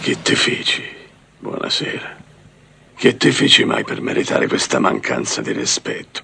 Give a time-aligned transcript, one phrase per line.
[0.00, 0.82] che ti feci?
[1.38, 2.16] Buonasera.
[2.96, 6.22] Che ti feci mai per meritare questa mancanza di rispetto?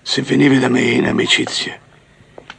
[0.00, 1.78] Se venivi da me in amicizia,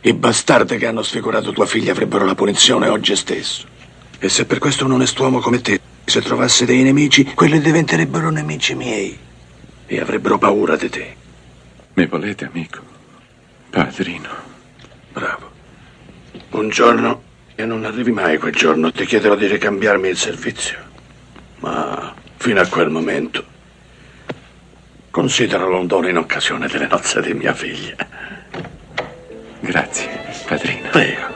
[0.01, 3.65] i bastardi che hanno sfigurato tua figlia avrebbero la punizione oggi stesso.
[4.19, 8.75] E se per questo un onest'uomo come te se trovasse dei nemici, quelli diventerebbero nemici
[8.75, 9.17] miei
[9.87, 11.15] e avrebbero paura di te.
[11.93, 12.81] Mi volete, amico?
[13.71, 14.29] Padrino.
[15.11, 15.51] Bravo.
[16.51, 17.23] Un giorno,
[17.55, 20.77] e non arrivi mai quel giorno, ti chiederò di ricambiarmi il servizio.
[21.59, 23.43] Ma fino a quel momento,
[25.09, 27.95] consideralo un dono in occasione delle nozze di mia figlia.
[29.61, 30.09] Grazie,
[30.45, 30.89] padrino.
[30.89, 31.33] Prego.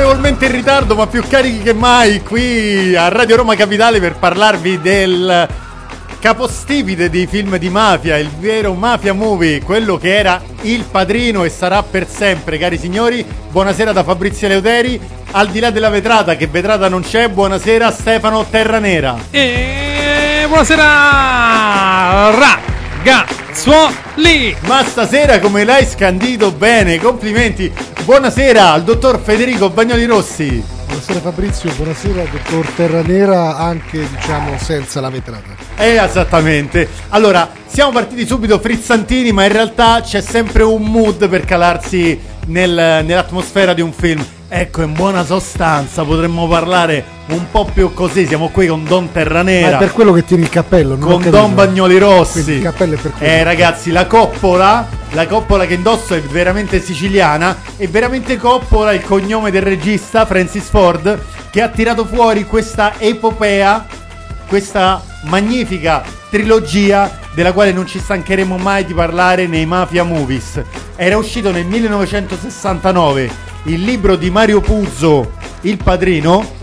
[0.00, 4.80] Colpevolmente in ritardo, ma più carichi che mai, qui a Radio Roma Capitale per parlarvi
[4.80, 5.46] del
[6.18, 11.50] capostipite dei film di mafia, il vero mafia movie, quello che era il padrino e
[11.50, 13.22] sarà per sempre, cari signori.
[13.50, 14.98] Buonasera da Fabrizio Leuteri,
[15.32, 19.18] al di là della vetrata, che vetrata non c'è, buonasera Stefano Terranera.
[19.30, 22.30] E buonasera
[23.04, 24.56] ragazzuoli.
[24.60, 27.70] Ma stasera come l'hai scandito bene, complimenti.
[28.10, 30.60] Buonasera al dottor Federico Bagnoli Rossi.
[30.86, 35.54] Buonasera Fabrizio, buonasera dottor Terranera, anche diciamo senza la vetrata.
[35.76, 36.88] Eh, esattamente.
[37.10, 43.04] Allora, siamo partiti subito frizzantini, ma in realtà c'è sempre un mood per calarsi nel-
[43.04, 44.26] nell'atmosfera di un film.
[44.52, 48.26] Ecco, in buona sostanza potremmo parlare un po' più così.
[48.26, 49.76] Siamo qui con Don Ma Terranera.
[49.76, 51.30] è per quello che tieni il cappello, non con.
[51.30, 52.50] Don Bagnoli Quindi Rossi.
[52.50, 53.32] il cappello è per quello.
[53.32, 59.02] Eh ragazzi, la coppola, la coppola che indosso è veramente siciliana e veramente coppola il
[59.02, 61.16] cognome del regista Francis Ford
[61.50, 63.86] che ha tirato fuori questa epopea,
[64.48, 70.60] questa magnifica trilogia della quale non ci stancheremo mai di parlare nei Mafia Movies.
[70.96, 75.32] Era uscito nel 1969 il libro di Mario Puzo,
[75.62, 76.58] Il Padrino,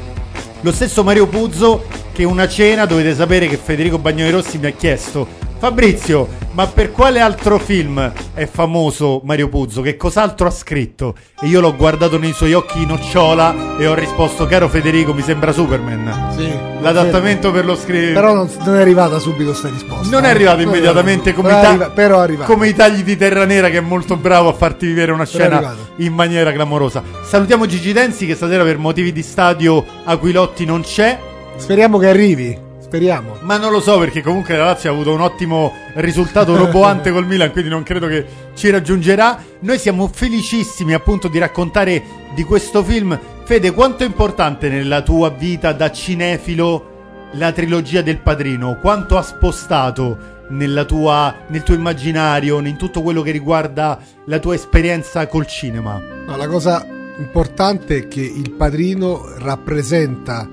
[0.61, 4.71] lo stesso Mario Puzzo che una cena dovete sapere che Federico Bagnoli Rossi mi ha
[4.71, 9.81] chiesto Fabrizio, ma per quale altro film è famoso Mario Puzzo?
[9.81, 11.15] Che cos'altro ha scritto?
[11.41, 15.51] E io l'ho guardato nei suoi occhi nocciola e ho risposto, caro Federico, mi sembra
[15.51, 16.33] Superman.
[16.37, 16.47] Sì,
[16.79, 18.13] L'adattamento per lo scrivere.
[18.13, 20.07] Però non, non è arrivata subito sta risposta.
[20.09, 20.31] Non è eh.
[20.31, 22.53] arrivato Non è immediatamente come, però, ta- arriva- però è arrivato.
[22.53, 25.75] come i tagli di Terra Nera che è molto bravo a farti vivere una scena
[25.97, 27.01] in maniera clamorosa.
[27.23, 31.17] Salutiamo Gigi Denzi che stasera per motivi di stadio Aquilotti non c'è.
[31.55, 32.65] Speriamo che arrivi.
[32.87, 33.35] Speriamo.
[33.41, 37.27] Ma non lo so perché comunque la Lazio ha avuto un ottimo risultato roboante col
[37.27, 38.25] Milan, quindi non credo che
[38.55, 39.43] ci raggiungerà.
[39.59, 42.01] Noi siamo felicissimi appunto di raccontare
[42.33, 43.19] di questo film.
[43.43, 46.95] Fede, quanto è importante nella tua vita da cinefilo
[47.33, 48.77] la trilogia del padrino?
[48.79, 54.55] Quanto ha spostato nella tua, nel tuo immaginario, in tutto quello che riguarda la tua
[54.55, 56.01] esperienza col cinema?
[56.25, 56.85] No, la cosa
[57.17, 60.47] importante è che il padrino rappresenta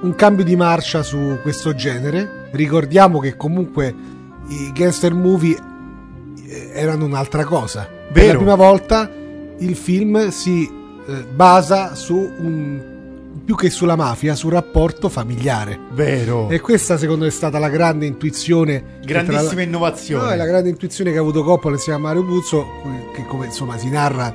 [0.00, 2.48] un cambio di marcia su questo genere.
[2.52, 3.94] Ricordiamo che comunque
[4.48, 5.56] i gangster movie
[6.46, 7.88] eh, erano un'altra cosa.
[7.88, 8.32] Per Vero.
[8.32, 9.10] la prima volta
[9.58, 12.96] il film si eh, basa su un
[13.44, 15.78] più che sulla mafia, sul rapporto familiare.
[15.92, 16.48] Vero.
[16.50, 18.98] E questa secondo me è stata la grande intuizione.
[19.02, 20.24] Grandissima la- innovazione.
[20.24, 22.66] No, è la grande intuizione che ha avuto Coppola insieme a Mario Puzzo,
[23.14, 24.32] che come insomma si narra,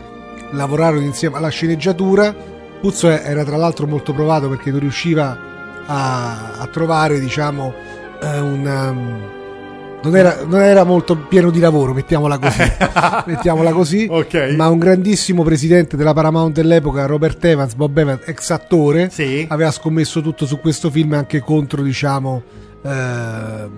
[0.52, 2.34] lavorarono insieme alla sceneggiatura.
[2.82, 5.53] Puzzo era tra l'altro molto provato perché non riusciva
[5.86, 7.74] a, a trovare, diciamo,
[8.22, 9.32] eh, una.
[10.06, 12.62] Non era, non era molto pieno di lavoro, mettiamola così.
[13.26, 14.06] mettiamola così.
[14.10, 14.54] Ok.
[14.58, 19.46] Ma un grandissimo presidente della Paramount dell'epoca, Robert Evans, Bob Evans, ex attore, Sì.
[19.48, 22.44] aveva scommesso tutto su questo film anche contro, diciamo,
[22.84, 23.72] ehm,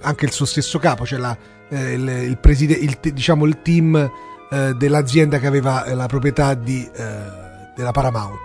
[0.00, 1.36] anche il suo stesso capo, cioè la,
[1.68, 4.10] eh, il, il preside- il diciamo il team
[4.50, 7.04] eh, dell'azienda che aveva eh, la proprietà di, eh,
[7.76, 8.40] della Paramount,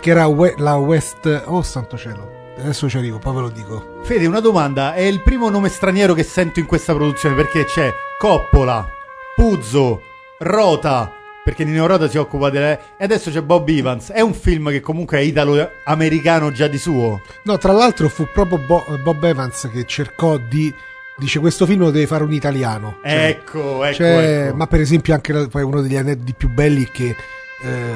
[0.00, 1.42] che era We- la West.
[1.46, 3.98] Oh, santo cielo, adesso ci arrivo, poi ve lo dico.
[4.02, 4.94] Fede, una domanda.
[4.94, 8.88] È il primo nome straniero che sento in questa produzione perché c'è Coppola,
[9.36, 10.02] Puzzo,
[10.38, 11.12] Rota,
[11.44, 12.78] perché Nino Rota si occupa delle...
[12.98, 14.10] E adesso c'è Bob Evans.
[14.10, 17.20] È un film che comunque è italo-americano già di suo.
[17.44, 20.72] No, tra l'altro fu proprio Bo- Bob Evans che cercò di.
[21.16, 22.96] Dice questo film lo deve fare un italiano.
[23.02, 24.56] Cioè, ecco, ecco, Cioè, ecco.
[24.56, 27.14] Ma per esempio anche poi uno degli aneddoti più belli che
[27.62, 27.92] eh,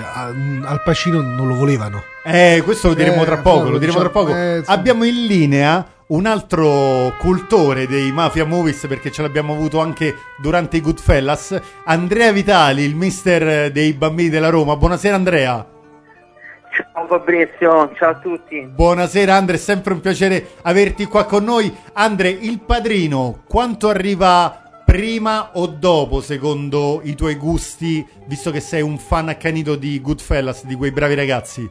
[0.64, 2.02] Al Pacino non lo volevano.
[2.24, 4.36] Eh, questo lo diremo Eh, tra poco, lo diremo tra diciamo, poco.
[4.36, 4.62] eh.
[4.66, 10.76] Abbiamo in linea un altro cultore dei Mafia Movies perché ce l'abbiamo avuto anche durante
[10.76, 14.76] i Goodfellas, Andrea Vitali, il mister dei bambini della Roma.
[14.76, 15.66] Buonasera Andrea.
[16.92, 18.66] Ciao Fabrizio, ciao a tutti.
[18.66, 21.72] Buonasera Andre, è sempre un piacere averti qua con noi.
[21.92, 24.63] Andre, il padrino, quanto arriva
[24.94, 30.64] prima o dopo secondo i tuoi gusti, visto che sei un fan accanito di Goodfellas,
[30.66, 31.68] di quei bravi ragazzi?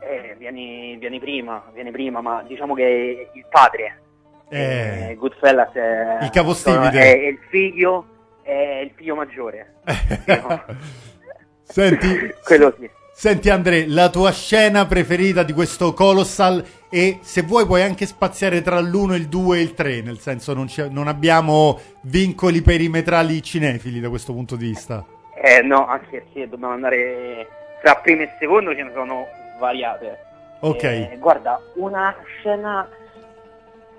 [0.00, 4.00] Eh, vieni, vieni prima, vieni prima, ma diciamo che il padre,
[4.48, 5.10] Eh.
[5.10, 6.98] eh, Goodfellas, è, Il capostipite.
[6.98, 8.04] è, è il figlio,
[8.42, 9.74] è il figlio maggiore.
[11.62, 12.90] Senti, Quello sì.
[13.16, 18.60] Senti Andre, la tua scena preferita di questo Colossal e se vuoi puoi anche spaziare
[18.60, 23.40] tra l'1, il 2 e il 3, nel senso non, c'è- non abbiamo vincoli perimetrali
[23.40, 25.04] cinefili da questo punto di vista.
[25.40, 27.46] Eh, no, anche se dobbiamo andare
[27.82, 29.26] tra primo e secondo ce ne sono
[29.60, 30.18] variate.
[30.60, 30.82] Ok.
[30.82, 32.86] Eh, guarda, una scena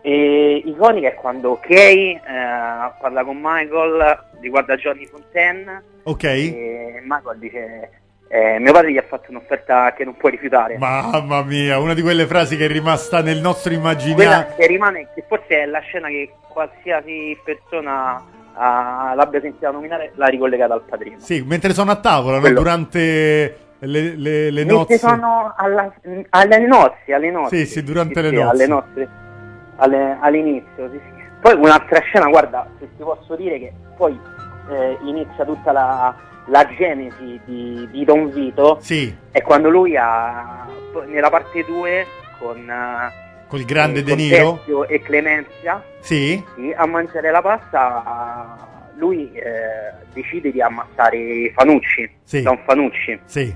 [0.02, 2.22] eh, iconica è quando Kay eh,
[3.00, 6.24] parla con Michael, riguarda Johnny Fontaine Ok?
[6.24, 7.90] e Michael dice
[8.28, 10.78] eh, mio padre gli ha fatto un'offerta che non puoi rifiutare.
[10.78, 14.56] Mamma mia, una di quelle frasi che è rimasta nel nostro Quella immaginario.
[14.58, 18.22] che rimane, che forse è la scena che qualsiasi persona
[18.54, 21.18] ah, l'abbia sentita nominare, l'ha ricollegata al padrino.
[21.20, 22.50] Sì, mentre sono a tavola, no?
[22.54, 24.98] Durante le, le, le Mentre nozze.
[24.98, 25.94] sono alla-
[26.30, 27.56] alle nozze, alle nozze.
[27.58, 28.50] Sì, sì, durante le sì, nozze.
[28.50, 29.10] alle nozze,
[29.78, 31.14] alle- all'inizio, sì, sì.
[31.42, 34.18] Poi un'altra scena, guarda, se ti posso dire che poi
[34.72, 36.16] eh, inizia tutta la,
[36.48, 40.68] la genesi di, di Don Vito, Sì, è quando lui ha,
[41.08, 42.06] nella parte 2,
[42.40, 44.58] con eh, col grande eh, De con Niro.
[44.58, 49.44] Tezio e Clemenzia, Sì, sì, a mangiare la pasta, lui eh,
[50.14, 52.42] decide di ammazzare Fanucci, Sì.
[52.42, 53.54] Don Fanucci sì.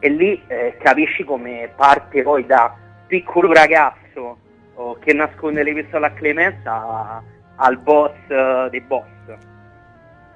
[0.00, 2.74] e lì eh, capisci come parte poi da
[3.06, 4.38] piccolo ragazzo
[4.74, 7.22] oh, che nasconde le pistole a Clemenza
[7.56, 9.06] al boss eh, dei boss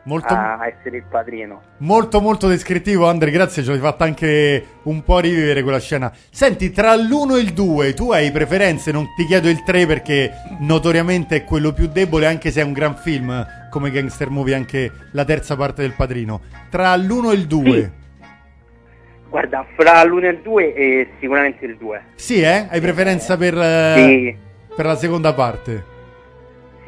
[0.08, 5.02] Molto, a essere il padrino Molto molto descrittivo Andre, grazie, ci hai fatto anche un
[5.02, 6.10] po' rivivere quella scena.
[6.30, 8.90] Senti, tra l'1 e il 2 tu hai preferenze?
[8.90, 12.72] Non ti chiedo il 3 perché notoriamente è quello più debole anche se è un
[12.72, 16.40] gran film come gangster movie anche la terza parte del Padrino.
[16.70, 17.92] Tra l'1 e il 2.
[19.28, 22.66] guarda fra l'1 e il 2 eh, sicuramente il 2 Sì, eh?
[22.70, 25.97] Hai preferenza per, eh, sì per la seconda parte?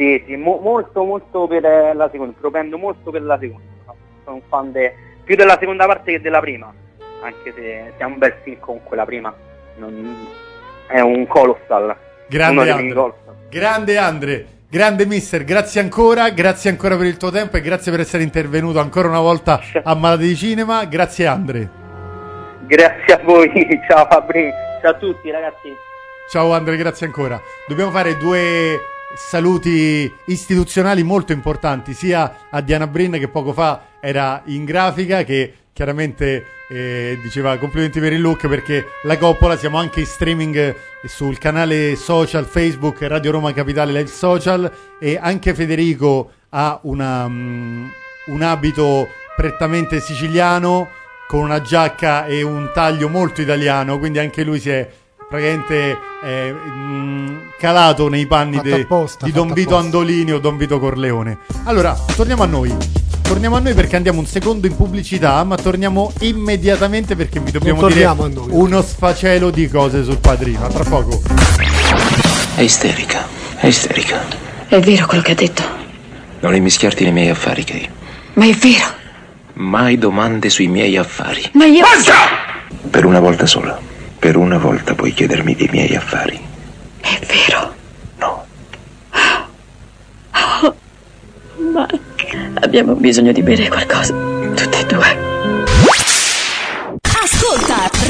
[0.00, 1.62] Sì sì mo- molto molto per
[1.94, 3.92] la seconda propendo molto per la seconda
[4.24, 6.72] sono un fan de- più della seconda parte che della prima
[7.22, 9.34] anche se è un bel film comunque la prima
[9.76, 10.26] non-
[10.86, 11.94] è un colossal
[12.28, 12.92] Grande Andre.
[12.94, 13.34] colossal.
[13.50, 18.00] Grande Andre, grande mister, grazie ancora, grazie ancora per il tuo tempo e grazie per
[18.00, 20.84] essere intervenuto ancora una volta a Malati di Cinema.
[20.84, 21.68] Grazie Andre.
[22.68, 23.50] Grazie a voi,
[23.88, 24.48] ciao Fabri,
[24.80, 25.74] ciao a tutti ragazzi.
[26.30, 27.40] Ciao Andre, grazie ancora.
[27.66, 28.78] Dobbiamo fare due
[29.16, 35.54] saluti istituzionali molto importanti, sia a Diana Brin che poco fa era in grafica, che
[35.72, 40.76] chiaramente eh, diceva complimenti per il look perché la coppola siamo anche in streaming eh,
[41.08, 44.70] sul canale social Facebook Radio Roma Capitale Live Social
[45.00, 47.88] e anche Federico ha una, mm,
[48.26, 50.88] un abito prettamente siciliano
[51.26, 54.88] con una giacca e un taglio molto italiano, quindi anche lui si è
[55.30, 59.84] praticamente eh, mh, calato nei panni de- apposta, di Don Vito apposta.
[59.84, 61.38] Andolini o Don Vito Corleone.
[61.64, 62.76] Allora, torniamo a noi.
[63.22, 67.86] Torniamo a noi perché andiamo un secondo in pubblicità, ma torniamo immediatamente perché vi dobbiamo
[67.86, 68.12] dire
[68.48, 70.64] uno sfacelo di cose sul padrino.
[70.64, 71.22] A tra poco.
[72.56, 74.20] È isterica, è isterica.
[74.66, 75.62] È vero quello che ha detto,
[76.40, 77.88] Non immischiarti nei miei affari, Kay.
[78.34, 78.84] ma è vero.
[79.52, 81.50] Mai domande sui miei affari.
[81.52, 81.84] Ma io...
[82.90, 83.78] Per una volta sola.
[84.20, 86.38] Per una volta puoi chiedermi dei miei affari.
[87.00, 87.74] È vero.
[88.18, 88.44] No.
[91.72, 91.86] Ma
[92.60, 94.12] abbiamo bisogno di bere qualcosa.
[94.12, 95.59] Tutte e due.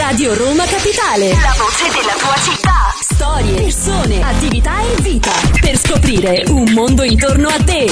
[0.01, 1.29] Radio Roma Capitale.
[1.29, 2.89] La voce della tua città.
[3.01, 5.31] Storie, persone, attività e vita.
[5.61, 7.87] Per scoprire un mondo intorno a te.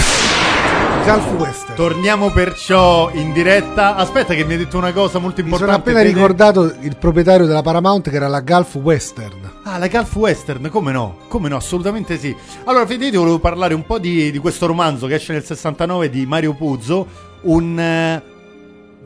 [1.04, 1.74] Gulf Western.
[1.74, 3.94] Torniamo perciò in diretta.
[3.96, 5.90] Aspetta che mi hai detto una cosa molto Mi sono importante.
[5.90, 9.50] appena ricordato il proprietario della Paramount che era la Gulf Western.
[9.64, 11.18] Ah, la Gulf Western, come no?
[11.28, 12.34] Come no, assolutamente sì.
[12.64, 15.44] Allora, Fede, io ti volevo parlare un po' di, di questo romanzo che esce nel
[15.44, 17.06] 69 di Mario Puzo,
[17.42, 18.22] un, eh,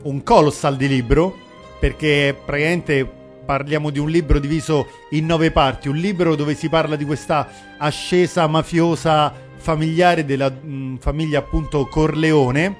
[0.03, 1.35] un colossal di libro,
[1.83, 3.05] perché praticamente
[3.43, 7.45] parliamo di un libro diviso in nove parti, un libro dove si parla di questa
[7.77, 12.73] ascesa mafiosa familiare della mh, famiglia appunto Corleone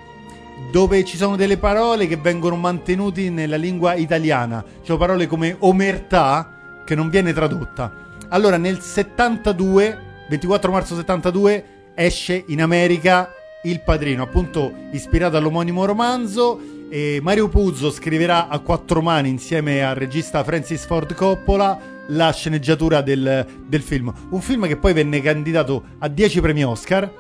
[0.72, 6.84] dove ci sono delle parole che vengono mantenute nella lingua italiana, cioè parole come omertà
[6.86, 7.92] che non viene tradotta.
[8.30, 9.98] Allora nel 72,
[10.30, 13.34] 24 marzo 72, esce in America
[13.64, 16.73] Il Padrino, appunto ispirato all'omonimo romanzo.
[16.94, 23.02] E Mario Puzzo scriverà a quattro mani insieme al regista Francis Ford Coppola la sceneggiatura
[23.02, 24.14] del, del film.
[24.30, 27.12] Un film che poi venne candidato a 10 premi Oscar.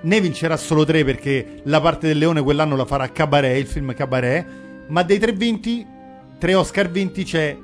[0.00, 3.92] Ne vincerà solo 3 perché La parte del leone quell'anno la farà Cabaret, il film
[3.92, 4.46] Cabaret.
[4.88, 5.86] Ma dei tre vinti,
[6.38, 7.54] tre Oscar vinti, c'è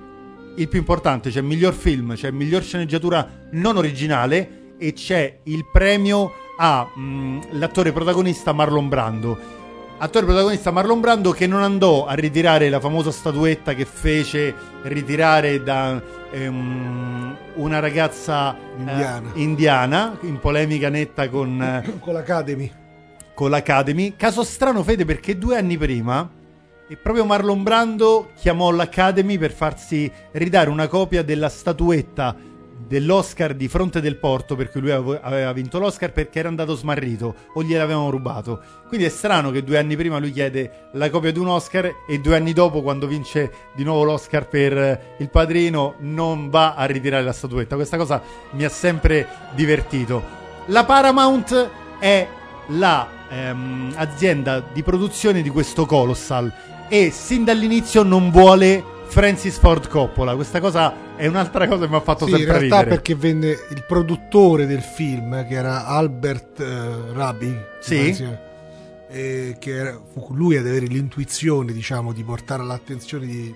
[0.56, 6.30] il più importante, c'è miglior film, c'è miglior sceneggiatura non originale e c'è il premio
[6.59, 9.62] all'attore protagonista Marlon Brando.
[9.96, 15.62] Attore protagonista Marlon Brando che non andò a ritirare la famosa statuetta che fece ritirare
[15.62, 19.30] da ehm, una ragazza eh, Indiana.
[19.34, 22.70] indiana in polemica netta con, eh, Con l'Academy.
[23.34, 24.14] con l'Academy.
[24.16, 26.28] Caso strano, Fede, perché due anni prima
[26.86, 32.36] e proprio Marlon Brando chiamò l'Academy per farsi ridare una copia della statuetta
[32.87, 36.75] dell'Oscar di Fronte del Porto per cui lui ave- aveva vinto l'Oscar perché era andato
[36.75, 38.61] smarrito o gliel'avevano rubato.
[38.88, 42.19] Quindi è strano che due anni prima lui chiede la copia di un Oscar e
[42.19, 46.85] due anni dopo, quando vince di nuovo l'Oscar per eh, Il Padrino, non va a
[46.85, 47.76] ritirare la statuetta.
[47.76, 48.23] Questa cosa
[48.53, 50.23] mi ha sempre divertito.
[50.67, 52.26] La Paramount è
[52.69, 56.53] la ehm, azienda di produzione di questo Colossal
[56.88, 60.35] e sin dall'inizio non vuole Francis Ford Coppola.
[60.35, 62.90] Questa cosa è un'altra cosa che mi ha fatto Sì, in sempre realtà ridere.
[62.97, 68.26] perché venne il produttore del film, che era Albert eh, Rabi, Sì.
[69.09, 73.54] eh, che era- fu lui ad avere l'intuizione, diciamo, di portare all'attenzione di-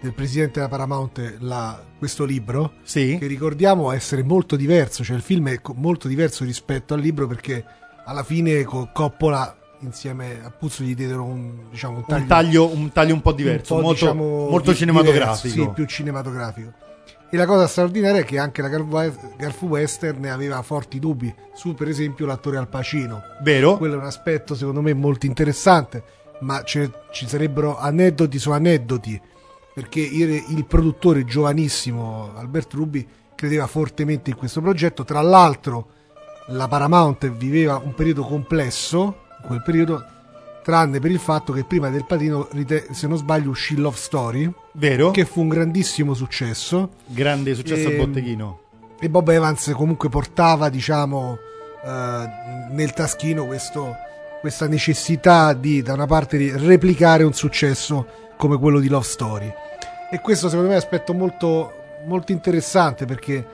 [0.00, 3.16] del presidente della Paramount la- questo libro, Sì.
[3.18, 7.26] che ricordiamo essere molto diverso, cioè il film è co- molto diverso rispetto al libro
[7.26, 7.64] perché
[8.04, 12.92] alla fine Coppola insieme a Puzzo gli diedero un, diciamo, un taglio un taglio, un
[12.92, 15.48] taglio un po' diverso, po', molto, diciamo, molto di- cinematografico.
[15.48, 16.72] diverso, sì, più cinematografico.
[17.30, 21.74] E la cosa straordinaria è che anche la Garf- Western ne aveva forti dubbi su,
[21.74, 23.22] per esempio, l'attore Al Pacino.
[23.42, 23.76] Vero?
[23.76, 26.02] Quello è un aspetto, secondo me, molto interessante,
[26.40, 26.88] ma ci
[27.26, 29.20] sarebbero aneddoti su aneddoti,
[29.74, 35.02] perché il, il produttore giovanissimo Albert Rubi credeva fortemente in questo progetto.
[35.02, 35.88] Tra l'altro,
[36.48, 40.04] la Paramount viveva un periodo complesso, quel periodo,
[40.62, 42.48] tranne per il fatto che prima del Padrino,
[42.90, 45.10] se non sbaglio, uscì Love Story, Vero?
[45.10, 46.90] che fu un grandissimo successo.
[47.06, 48.58] Grande successo al Ehm, botteghino.
[48.98, 51.36] E Bob Evans comunque portava, diciamo,
[51.84, 52.24] eh,
[52.70, 53.94] nel taschino questo-
[54.40, 59.52] questa necessità di, da una parte, di replicare un successo come quello di Love Story.
[60.10, 61.72] E questo, secondo me, è un aspetto molto,
[62.06, 63.44] molto interessante perché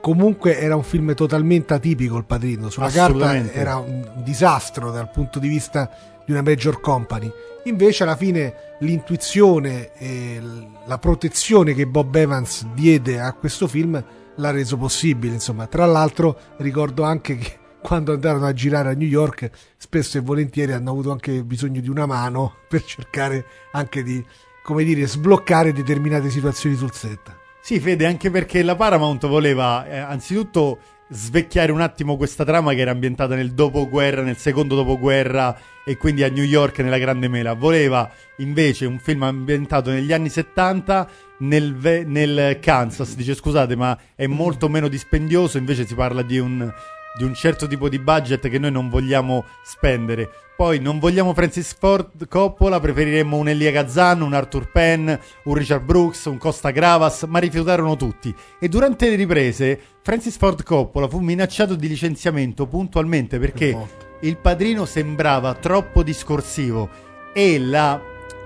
[0.00, 2.70] comunque era un film totalmente atipico il padrino.
[2.70, 5.90] Sulla carta era un disastro dal punto di vista
[6.24, 7.30] di una major company.
[7.64, 10.40] Invece, alla fine, l'intuizione e
[10.86, 14.02] la protezione che Bob Evans diede a questo film
[14.36, 15.34] l'ha reso possibile.
[15.34, 20.20] Insomma, tra l'altro, ricordo anche che quando andarono a girare a New York, spesso e
[20.20, 24.24] volentieri hanno avuto anche bisogno di una mano per cercare anche di,
[24.62, 27.38] come dire, sbloccare determinate situazioni sul set.
[27.62, 32.80] Sì, Fede, anche perché la Paramount voleva eh, anzitutto svecchiare un attimo questa trama che
[32.80, 37.54] era ambientata nel dopoguerra, nel secondo dopoguerra e quindi a New York nella Grande Mela.
[37.54, 43.14] Voleva invece un film ambientato negli anni 70 nel, ve- nel Kansas.
[43.14, 46.72] Dice scusate, ma è molto meno dispendioso, invece si parla di un
[47.16, 50.30] di un certo tipo di budget che noi non vogliamo spendere.
[50.56, 55.10] Poi non vogliamo Francis Ford Coppola, preferiremmo un Elia Kazan, un Arthur Penn,
[55.44, 58.34] un Richard Brooks, un Costa Gravas, ma rifiutarono tutti.
[58.58, 63.74] E durante le riprese Francis Ford Coppola fu minacciato di licenziamento puntualmente perché
[64.20, 66.88] il padrino sembrava troppo discorsivo
[67.32, 68.00] e la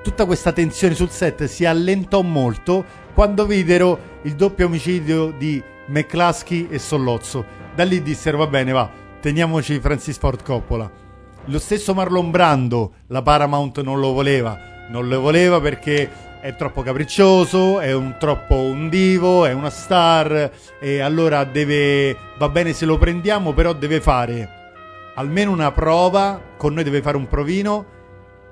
[0.04, 6.68] tutta questa tensione sul set si allentò molto quando videro il doppio omicidio di McCluskey
[6.70, 7.44] e Sollozzo.
[7.74, 10.90] Da lì dissero va bene, va, teniamoci Francis Ford Coppola.
[11.46, 16.10] Lo stesso Marlon Brando, la Paramount non lo voleva, non lo voleva perché
[16.40, 20.50] è troppo capriccioso, è un troppo un divo, è una star
[20.80, 24.62] e allora deve va bene se lo prendiamo, però deve fare
[25.16, 27.92] almeno una prova, con noi deve fare un provino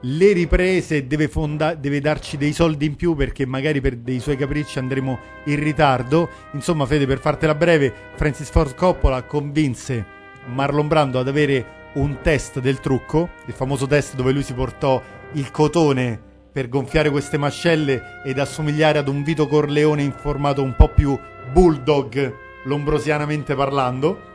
[0.04, 4.37] le riprese deve, fonda- deve darci dei soldi in più perché magari per dei suoi
[4.37, 6.28] capricci andremo in ritardo.
[6.52, 10.04] Insomma, Fede, per fartela breve, Francis Ford Coppola convinse
[10.47, 15.00] Marlon Brando ad avere un test del trucco, il famoso test dove lui si portò
[15.32, 20.75] il cotone per gonfiare queste mascelle ed assomigliare ad un Vito Corleone in formato un
[20.76, 21.18] po' più
[21.52, 24.30] bulldog, lombrosianamente parlando.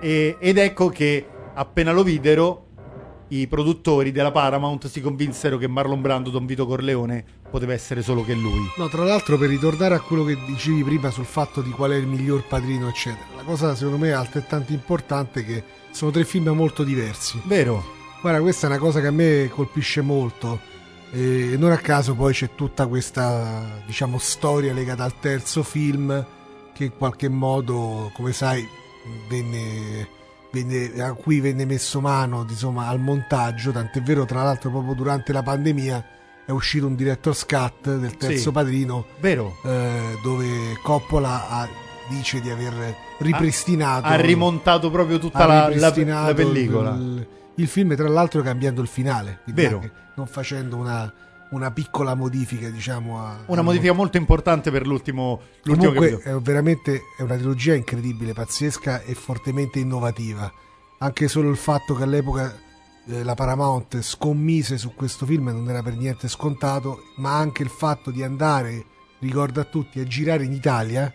[0.00, 2.71] E- ed ecco che appena lo videro
[3.34, 8.24] i produttori della Paramount si convinsero che Marlon Brando, Don Vito Corleone, poteva essere solo
[8.24, 8.70] che lui.
[8.76, 11.96] No, tra l'altro per ritornare a quello che dicevi prima sul fatto di qual è
[11.96, 15.62] il miglior padrino, eccetera, la cosa secondo me è altrettanto importante che
[15.92, 17.40] sono tre film molto diversi.
[17.44, 17.82] Vero?
[18.20, 20.60] Guarda, questa è una cosa che a me colpisce molto
[21.10, 26.24] e non a caso poi c'è tutta questa, diciamo, storia legata al terzo film
[26.72, 28.66] che in qualche modo, come sai,
[29.28, 30.08] venne,
[30.52, 35.32] venne- a cui venne messo mano insomma, al montaggio, tant'è vero tra l'altro proprio durante
[35.32, 36.04] la pandemia
[36.44, 38.50] è uscito un director's cut del terzo Sì.
[38.50, 39.56] padrino Vero?
[39.64, 40.46] eh, dove
[40.82, 41.68] Coppola ha-
[42.08, 46.90] dice di aver ripristinato Ha rimontato proprio tutta ha la, la- la pellicola.
[46.90, 49.82] il, il film tra l'altro cambiando il finale Vero.
[50.16, 51.10] non facendo una,
[51.52, 56.38] una piccola modifica diciamo a, Una a- modifica molto importante per l'ultimo, l'ultimo comunque capitolo.
[56.38, 60.50] è veramente è una trilogia incredibile pazzesca e fortemente innovativa
[60.98, 62.54] anche solo il fatto che all'epoca
[63.08, 67.68] eh, la Paramount scommise su questo film non era per niente scontato ma anche il
[67.70, 68.84] fatto di andare
[69.18, 71.12] ricordo a tutti a girare in Italia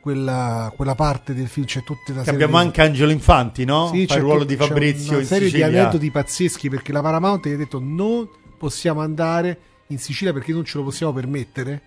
[0.00, 3.64] quella, quella parte del film c'è tutta una Che serie abbiamo di- anche Angelo Infanti,
[3.64, 3.88] no?
[3.92, 5.68] sì, Fa c'è il ruolo di c'è Fabrizio una in serie Sicilia.
[5.68, 8.28] di aneddoti pazzeschi perché la Paramount gli ha detto non
[8.62, 11.82] possiamo andare in Sicilia perché non ce lo possiamo permettere.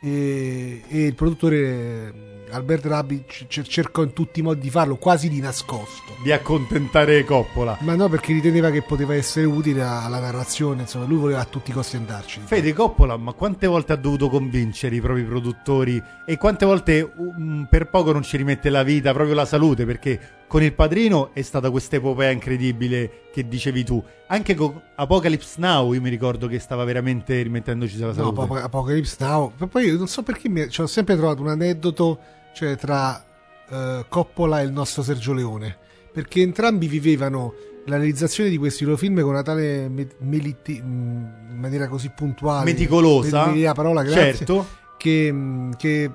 [0.00, 2.12] E, e il produttore eh,
[2.50, 6.16] Albert Rabbi cercò in tutti i modi di farlo quasi di nascosto.
[6.24, 7.78] Di accontentare Coppola.
[7.82, 11.70] ma no perché riteneva che poteva essere utile alla narrazione insomma lui voleva a tutti
[11.70, 12.40] i costi andarci.
[12.44, 16.02] Fede Coppola, ma quante volte ha dovuto convincere i propri produttori?
[16.26, 20.18] E quante volte um, per poco non ci rimette la vita, proprio la salute, perché
[20.48, 24.02] con il padrino è stata questa epopea incredibile che dicevi tu.
[24.28, 28.40] Anche con Apocalypse Now io mi ricordo che stava veramente rimettendoci la No, salute.
[28.40, 29.52] Apo- Apocalypse Now.
[29.68, 32.18] Poi io non so perché mi, ci ho sempre trovato un aneddoto
[32.54, 33.24] cioè, tra
[33.68, 35.76] eh, Coppola e il nostro Sergio Leone.
[36.12, 37.52] Perché entrambi vivevano
[37.86, 42.10] la realizzazione di questi loro film con una tale me- meliti- mh, in maniera così
[42.14, 44.66] puntuale, Meticolosa, me- me- la parola, grazie, certo.
[44.96, 45.32] che,
[45.76, 46.10] che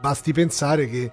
[0.00, 1.12] basti pensare che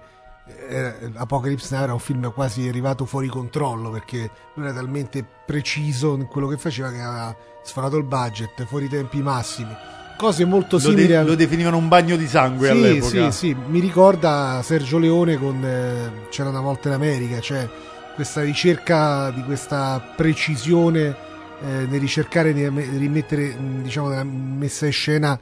[0.68, 6.14] eh, Apocalypse Now era un film quasi arrivato fuori controllo perché lui era talmente preciso
[6.14, 9.74] in quello che faceva che aveva sforato il budget fuori i tempi massimi
[10.18, 13.30] cose molto Lo, simili de- al- lo definivano un bagno di sangue sì, all'epoca.
[13.30, 17.68] sì, sì, mi ricorda Sergio Leone con eh, C'era una volta in America, cioè
[18.14, 21.16] questa ricerca di questa precisione
[21.60, 25.36] eh, nel ricercare di me- rimettere, diciamo, nella messa in scena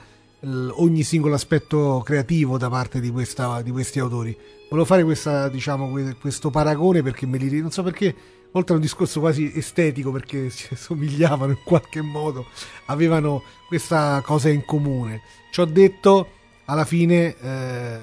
[0.76, 4.34] ogni singolo aspetto creativo da parte di, questa- di questi autori.
[4.70, 8.14] Volevo fare questa, diciamo, que- questo paragone perché me li non so perché,
[8.52, 12.46] oltre a un discorso quasi estetico, perché si somigliavano in qualche modo,
[12.86, 15.22] avevano questa cosa in comune.
[15.50, 16.28] Ci ho detto,
[16.66, 17.98] alla fine eh,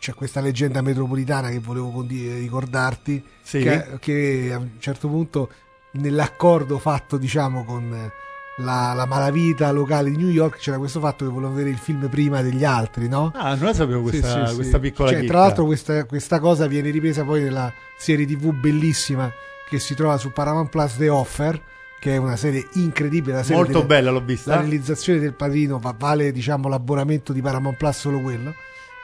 [0.00, 3.58] c'è questa leggenda metropolitana che volevo condi- ricordarti, Sì.
[3.60, 5.50] che, che a un certo punto
[5.92, 8.10] nell'accordo fatto diciamo con
[8.58, 12.08] la, la malavita locale di New York c'era questo fatto che volevano vedere il film
[12.08, 13.30] prima degli altri, no?
[13.34, 14.54] Ah, non la sapevo Sì, questa, sì, sì.
[14.56, 15.32] questa piccola Cioè, chicca.
[15.32, 19.30] Tra l'altro questa, questa cosa viene ripresa poi nella serie tv bellissima
[19.68, 21.60] che si trova su Paramount Plus The Offer,
[22.00, 23.34] che è una serie incredibile.
[23.36, 24.54] La serie Molto delle- bella, l'ho vista.
[24.54, 28.54] La realizzazione del padrino va- vale diciamo l'abbonamento di Paramount Plus solo quello,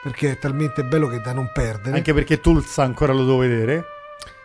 [0.03, 1.95] perché è talmente bello che da non perdere.
[1.97, 3.83] Anche perché Tulsa ancora lo devo vedere.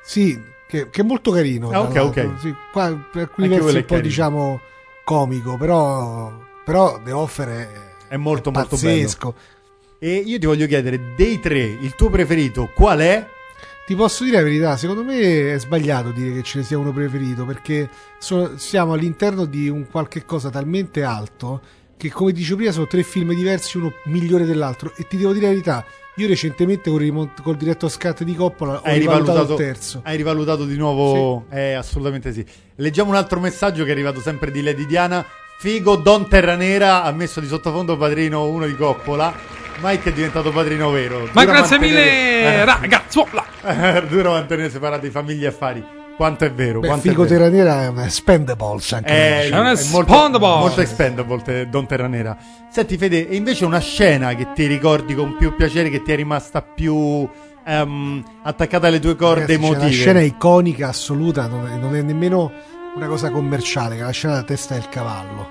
[0.03, 1.71] Sì, che, che è molto carino.
[1.71, 2.29] Ah, ok, ok.
[2.39, 4.01] Sì, qua per alcuni versi un po' carino.
[4.09, 4.61] diciamo
[5.05, 6.33] comico, però,
[6.65, 7.69] però The Offer è,
[8.09, 9.31] È molto, è molto pazzesco.
[9.35, 9.59] bello.
[9.99, 13.27] E io ti voglio chiedere, dei tre, il tuo preferito qual è?
[13.87, 16.93] Ti posso dire la verità, secondo me è sbagliato dire che ce ne sia uno
[16.93, 21.61] preferito perché so- siamo all'interno di un qualche cosa talmente alto
[22.09, 25.45] che come dicevo prima sono tre film diversi, uno migliore dell'altro e ti devo dire
[25.47, 25.85] la verità,
[26.17, 30.01] io recentemente con rimont- col diretto scat di Coppola ho Hai rivalutato, rivalutato, il terzo.
[30.05, 31.45] hai rivalutato di nuovo?
[31.51, 32.45] Eh, assolutamente sì.
[32.77, 35.25] Leggiamo un altro messaggio che è arrivato sempre di Lady Diana.
[35.59, 39.35] Figo Don Terranera ha messo di sottofondo padrino uno di Coppola.
[39.83, 41.29] Mike è diventato padrino vero.
[41.33, 43.45] Ma Dura grazie mantenere- mille, eh, ragazzuola.
[44.09, 45.85] dura mantenere separati famiglie e affari.
[46.21, 46.81] Quanto è vero?
[46.81, 47.35] Beh, quanto è Figo vero.
[47.35, 49.57] Terranera è una spendables anche È, lui.
[49.57, 50.59] È una è molto, spendable.
[50.59, 52.37] molto expendable te- Don Terranera.
[52.71, 56.17] Senti Fede, e invece una scena che ti ricordi con più piacere, che ti è
[56.17, 57.27] rimasta più
[57.65, 59.83] ehm, attaccata alle tue corde Ragazzi, emotive?
[59.87, 62.53] una scena iconica assoluta, non è, non è nemmeno
[62.97, 65.49] una cosa commerciale, che è la scena della testa del cavallo.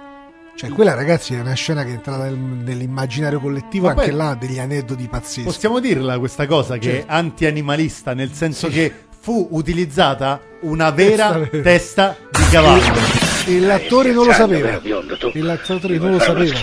[0.55, 4.29] Cioè, quella ragazzi è una scena che è entrata nel- nell'immaginario collettivo, Ma anche là
[4.29, 5.41] ha degli aneddoti pazzeschi.
[5.41, 7.11] Possiamo dirla questa cosa che Certo.
[7.11, 12.97] è anti-animalista, nel senso che fu utilizzata una vera Testa- testa di cavallo.
[13.45, 14.79] E l'attore non lo sapeva.
[14.81, 16.53] E l'attore non lo sapeva.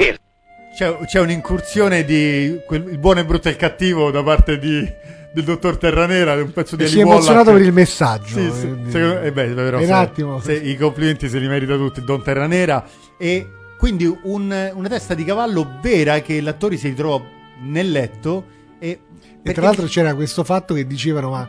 [0.76, 5.04] C'è, c'è un'incursione di quel- il buono, il brutto e il cattivo da parte di
[5.36, 8.38] del dottor Terranera, un pezzo di E si è emozionato per il messaggio.
[8.38, 10.40] Sì, sì, Quindi- secondo- eh beh, però se- attimo.
[10.40, 12.82] se i complimenti se li merita tutti, Don Terranera.
[13.18, 17.22] E quindi un- una testa di cavallo vera che l'attore si ritrovò
[17.64, 18.46] nel letto
[18.78, 18.98] e,
[19.42, 21.46] E tra l'altro c'era questo fatto che dicevano, ma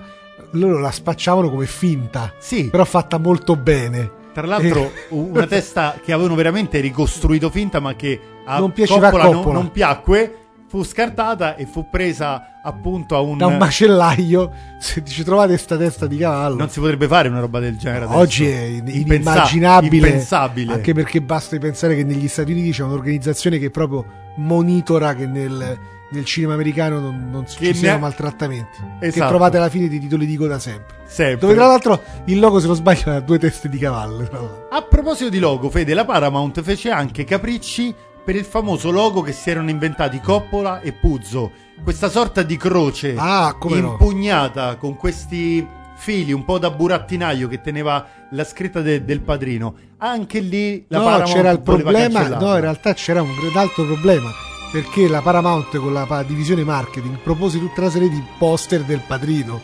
[0.58, 2.70] loro la spacciavano come finta, Sì.
[2.70, 4.12] però fatta molto bene.
[4.34, 4.92] Tra l'altro, Eh.
[5.10, 9.34] una testa che avevano veramente ricostruito finta, ma che a Non piaceva a Coppola, non-
[9.42, 9.54] Coppola.
[9.60, 10.36] Non, piacque,
[10.68, 13.38] fu scartata e fu presa appunto a un.
[13.38, 17.40] da un macellaio, se ci trovate sta testa di cavallo, Non si potrebbe fare una
[17.40, 18.04] roba del genere.
[18.04, 18.20] adesso.
[18.20, 20.08] oggi è Impensa- inimmaginabile.
[20.08, 20.74] impensabile.
[20.74, 25.80] Anche perché basta pensare che negli Stati Uniti c'è un'organizzazione che proprio monitora che nel,
[26.12, 28.78] nel cinema americano non, non ci Che siano maltrattamenti.
[29.00, 29.28] Che Esatto.
[29.30, 30.96] trovate alla fine dei titoli di coda sempre.
[31.06, 31.40] Sempre.
[31.40, 34.68] Dove tra l'altro il logo, se non sbaglio, ha due teste di cavallo.
[34.70, 37.94] A proposito di logo, Fede, la Paramount fece anche capricci
[38.24, 41.52] per il famoso logo che si erano inventati Coppola e Puzzo.
[41.84, 43.92] Questa sorta di croce Ah, come no.
[43.92, 45.66] impugnata con questi
[45.96, 49.74] fili un po' da burattinaio che teneva la scritta de- del padrino.
[50.00, 52.28] Anche lì la no, Paramount c'era il problema.
[52.28, 54.30] No, in realtà c'era un, un altro problema.
[54.72, 59.62] Perché la Paramount con la divisione marketing propose tutta una serie di poster del padrino.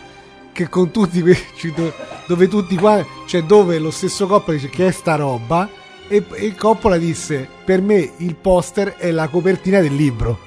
[0.51, 1.71] Che con tutti questi.
[1.75, 1.93] do-
[2.25, 3.05] dove tutti qua.
[3.25, 5.69] Cioè, dove lo stesso Coppola dice che è sta roba.
[6.07, 10.39] E, e Coppola disse: Per me il poster è la copertina del libro.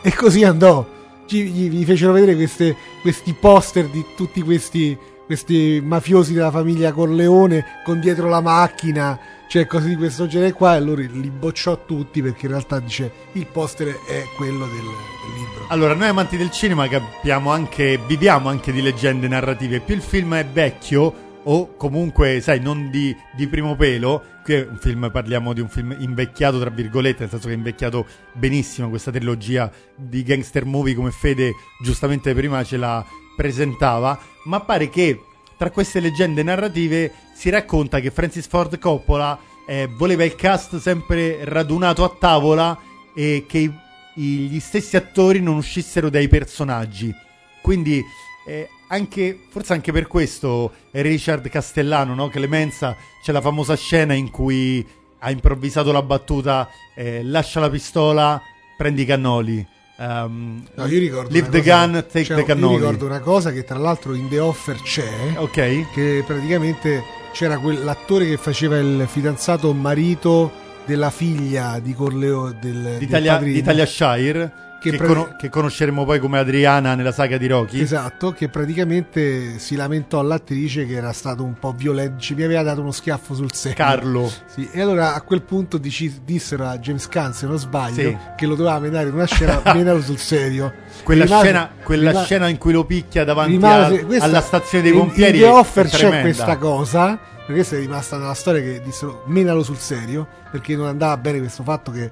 [0.00, 0.86] E così andò.
[1.26, 6.92] Ci, gli, gli fecero vedere queste- questi poster di tutti questi, questi mafiosi della famiglia
[6.92, 9.18] Corleone con dietro la macchina,
[9.48, 10.74] cioè cose di questo genere qua.
[10.74, 15.34] E allora li bocciò tutti perché in realtà dice il poster è quello del, del
[15.36, 15.66] libro.
[15.68, 19.80] Allora, noi amanti del cinema capiamo anche, viviamo anche di leggende narrative.
[19.80, 24.66] Più il film è vecchio, o comunque, sai, non di, di primo pelo, qui è
[24.68, 28.90] un film, parliamo di un film invecchiato, tra virgolette, nel senso che è invecchiato benissimo
[28.90, 35.20] questa trilogia di gangster movie come Fede giustamente prima ce la presentava, ma pare che
[35.58, 41.44] tra queste leggende narrative si racconta che Francis Ford Coppola eh, voleva il cast sempre
[41.44, 42.78] radunato a tavola
[43.14, 47.12] e che i- gli stessi attori non uscissero dai personaggi.
[47.60, 48.02] Quindi
[48.46, 52.28] eh, anche, forse anche per questo eh, Richard Castellano, no?
[52.28, 54.86] Clemenza, c'è la famosa scena in cui
[55.18, 58.40] ha improvvisato la battuta eh, lascia la pistola,
[58.76, 59.66] prendi i cannoli.
[60.00, 62.74] Um, No, io ricordo Leave the cosa- gun, take cioè, the cannoli.
[62.74, 65.08] Io ricordo una cosa che tra l'altro in The Offer c'è.
[65.36, 65.90] Ok.
[65.92, 70.50] Che praticamente c'era quell'attore che faceva il fidanzato marito
[70.86, 73.54] della figlia di Corleo del, del d'Italia, padrino.
[73.54, 77.80] d'Italia Shire, Che che, pre- cono- che conosceremo poi come Adriana nella saga di Rocky.
[77.80, 82.62] Esatto, che praticamente si lamentò all'attrice che era stato un po' violento, ci mi aveva
[82.62, 83.76] dato uno schiaffo sul serio.
[83.76, 84.32] Carlo.
[84.46, 88.16] Sì, e allora a quel punto dici- dissero a James Caan, se non sbaglio, Sì.
[88.36, 90.72] che lo doveva menare in una scena, menalo sul serio.
[91.02, 94.40] Quella, Rimase- scena, quella rima- scena in cui lo picchia davanti rimase- a- questa- alla
[94.40, 95.38] stazione dei in- pompieri.
[95.38, 99.24] In The è- Offer c'è questa cosa, perché questa è rimasta nella storia che dissero
[99.26, 102.10] menalo sul serio, perché non andava bene questo fatto che,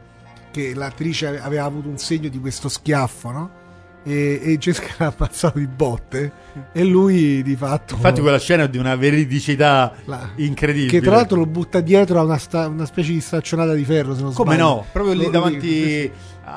[0.57, 3.51] che l'attrice aveva avuto un segno di questo schiaffo, no?
[4.05, 6.33] E, e Jessica l'ha ammazzato di botte
[6.73, 7.95] e lui di fatto...
[7.97, 10.91] Infatti, quella scena è di una veridicità La- incredibile.
[10.91, 14.15] Che tra l'altro lo butta dietro a una, sta- una specie di staccionata di ferro,
[14.15, 14.69] se non Come sbaglio.
[14.69, 14.87] no?
[14.93, 15.31] Proprio lì Lo-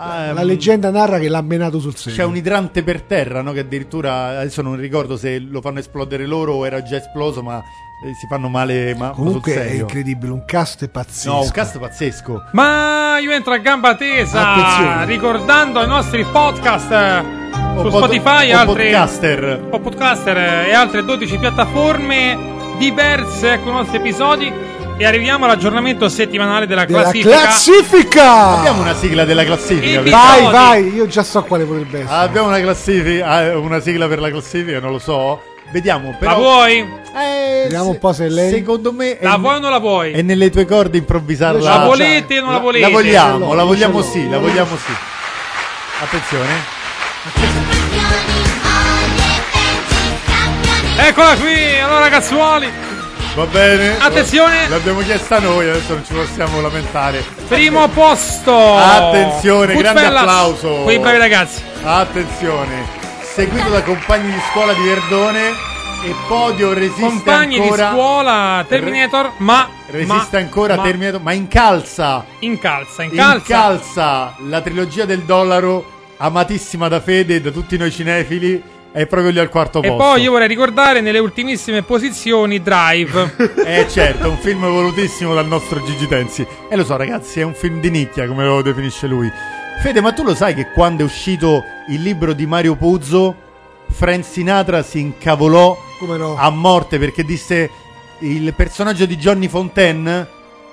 [0.07, 0.33] davanti.
[0.35, 2.17] La a- leggenda narra che l'ha menato sul serio.
[2.17, 3.51] C'è un idrante per terra, no?
[3.51, 7.57] Che addirittura adesso non ricordo se lo fanno esplodere loro o era già esploso, ma
[7.59, 8.95] eh, si fanno male.
[8.95, 11.31] Ma, ma Comunque sul è incredibile, un cast pazzesco.
[11.31, 12.43] No, un cast pazzesco.
[12.53, 15.05] Ma io entro a gamba tesa Attenzione.
[15.05, 17.37] ricordando i nostri podcast eh,
[17.75, 19.67] O su pod- Spotify e o altre podcaster.
[19.71, 22.37] o podcaster eh, e altre 12 piattaforme
[22.77, 24.51] diverse con i nostri episodi
[25.01, 27.39] e arriviamo all'aggiornamento settimanale della Della classifica.
[27.41, 28.33] classifica!
[28.57, 30.01] Abbiamo una sigla della classifica.
[30.01, 32.13] Vai, vai, io già so quale potrebbe essere.
[32.19, 33.25] Abbiamo una classifica.
[33.25, 35.41] ah, Una sigla per la classifica, non lo so.
[35.71, 36.13] Vediamo.
[36.19, 36.77] Però, La vuoi?
[36.79, 39.17] Eh, Vediamo un po' se lei- Secondo me.
[39.21, 40.11] La vuoi o non la vuoi?
[40.11, 41.61] È nelle tue corde improvvisarla.
[41.61, 42.85] La La volete o non la volete?
[42.85, 44.91] La vogliamo, la vogliamo sì, la vogliamo sì.
[46.01, 46.77] Attenzione.
[50.97, 52.87] Eccola qui, allora ragazzuoli.
[53.39, 53.95] Va bene.
[53.97, 54.67] Attenzione.
[54.67, 57.23] L'abbiamo chiesta noi, adesso non ci possiamo lamentare.
[57.47, 58.75] Primo posto.
[58.75, 60.21] Attenzione, grande Goodfellas.
[60.23, 60.69] applauso.
[60.83, 61.61] Quei bravi ragazzi.
[61.81, 62.85] Attenzione.
[63.21, 65.47] Seguito da compagni di scuola di Verdone
[66.03, 67.85] e podio resiste Compagni ancora.
[67.87, 72.25] di scuola Terminator, ma Resiste ma- ancora ma Terminator, ma incalza.
[72.39, 73.35] incalza, incalza.
[73.37, 78.61] Incalza la trilogia del dollaro amatissima da Fede e da tutti noi cinefili.
[78.91, 80.03] È proprio lì al quarto E posto.
[80.03, 83.35] poi io vorrei ricordare nelle ultimissime posizioni Drive.
[83.65, 86.45] Eh certo, è un film volutissimo dal nostro Gigi Tenzi.
[86.69, 89.31] E lo so ragazzi, è un film di nicchia come lo definisce lui.
[89.81, 93.47] Fede, ma tu lo sai che quando è uscito il libro di Mario Puzo
[93.89, 96.35] Frank Sinatra si incavolò Come no?
[96.37, 97.69] a morte perché disse
[98.19, 100.27] il personaggio di Johnny Fontaine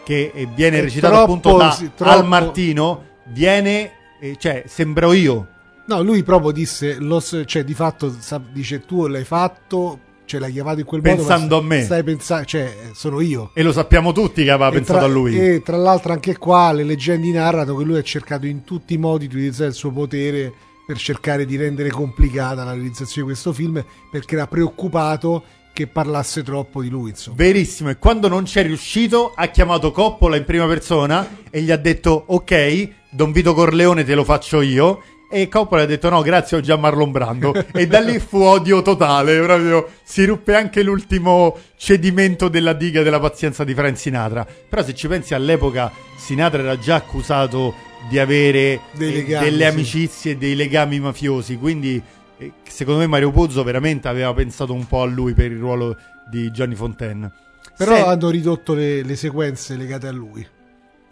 [0.05, 1.91] che eh, viene È recitato troppo, appunto da sì.
[1.99, 5.47] Al Martino viene eh, cioè sembro io
[5.87, 8.15] No, lui proprio disse, lo cioè di fatto
[8.53, 11.67] dice tu l'hai fatto, cioè l'hai chiamato in quel Pensando modo.
[11.69, 11.85] ma a me.
[11.85, 13.51] Stai pensando, cioè sono io.
[13.55, 16.37] e lo sappiamo tutti che aveva E pensato tra, a lui E tra l'altro anche
[16.39, 19.77] qua le leggende narrano che lui ha cercato in tutti i modi di utilizzare il
[19.77, 20.53] suo potere
[20.87, 26.43] per cercare di rendere complicata la realizzazione di questo film perché era preoccupato che parlasse
[26.43, 27.37] troppo di lui, insomma.
[27.37, 31.77] Verissimo, e quando non c'è riuscito ha chiamato Coppola in prima persona e gli ha
[31.77, 35.03] detto ok, Don Vito Corleone te lo faccio io.
[35.37, 37.53] E Coppola ha detto no, grazie, ho già Marlon Brando.
[37.75, 43.21] e da lì fu odio totale, proprio si ruppe anche l'ultimo cedimento della diga della
[43.21, 44.47] pazienza di Frank Sinatra.
[44.47, 47.75] Però se ci pensi all'epoca Sinatra era già accusato
[48.09, 49.71] di avere eh, legami, delle sì.
[49.71, 52.03] amicizie e dei legami mafiosi, quindi
[52.39, 55.99] eh, secondo me Mario Puzo veramente aveva pensato un po' a lui per il ruolo
[56.31, 57.31] di Johnny Fontaine.
[57.77, 60.47] Però Se- hanno ridotto le, le sequenze legate a lui.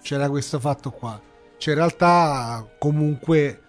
[0.01, 1.21] C'era questo fatto qua.
[1.59, 3.61] Cioè, in realtà, comunque,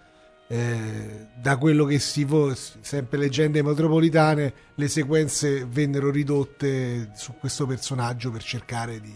[0.48, 7.66] eh, da quello che si vo- sempre leggende metropolitane, le sequenze vennero ridotte su questo
[7.66, 9.14] personaggio per cercare di,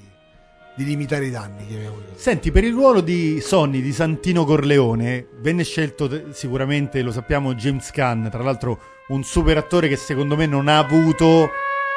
[0.74, 1.66] di limitare i danni.
[2.14, 7.54] Senti, per il ruolo di Sonny di Santino Corleone venne scelto te- sicuramente, lo sappiamo,
[7.54, 11.50] James Caan, tra l'altro un super attore che secondo me non ha avuto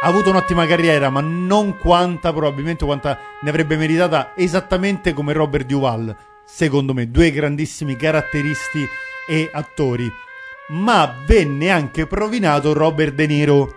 [0.04, 5.66] ha avuto un'ottima carriera, ma non quanta probabilmente quanta ne avrebbe meritata esattamente come Robert
[5.66, 6.14] Duval.
[6.46, 8.86] Secondo me, due grandissimi caratteristi
[9.28, 10.12] e attori.
[10.70, 13.76] Ma venne anche provinato Robert De Niro.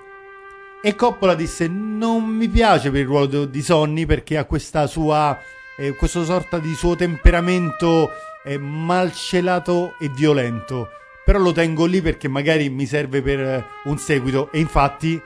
[0.82, 5.38] E Coppola disse: Non mi piace per il ruolo di- Sonny perché ha questa sua.
[5.78, 8.10] eh, questo sorta di suo temperamento
[8.44, 10.88] eh, malcelato e violento.
[11.24, 14.50] Però lo tengo lì perché magari mi serve per eh, un seguito.
[14.52, 15.20] E infatti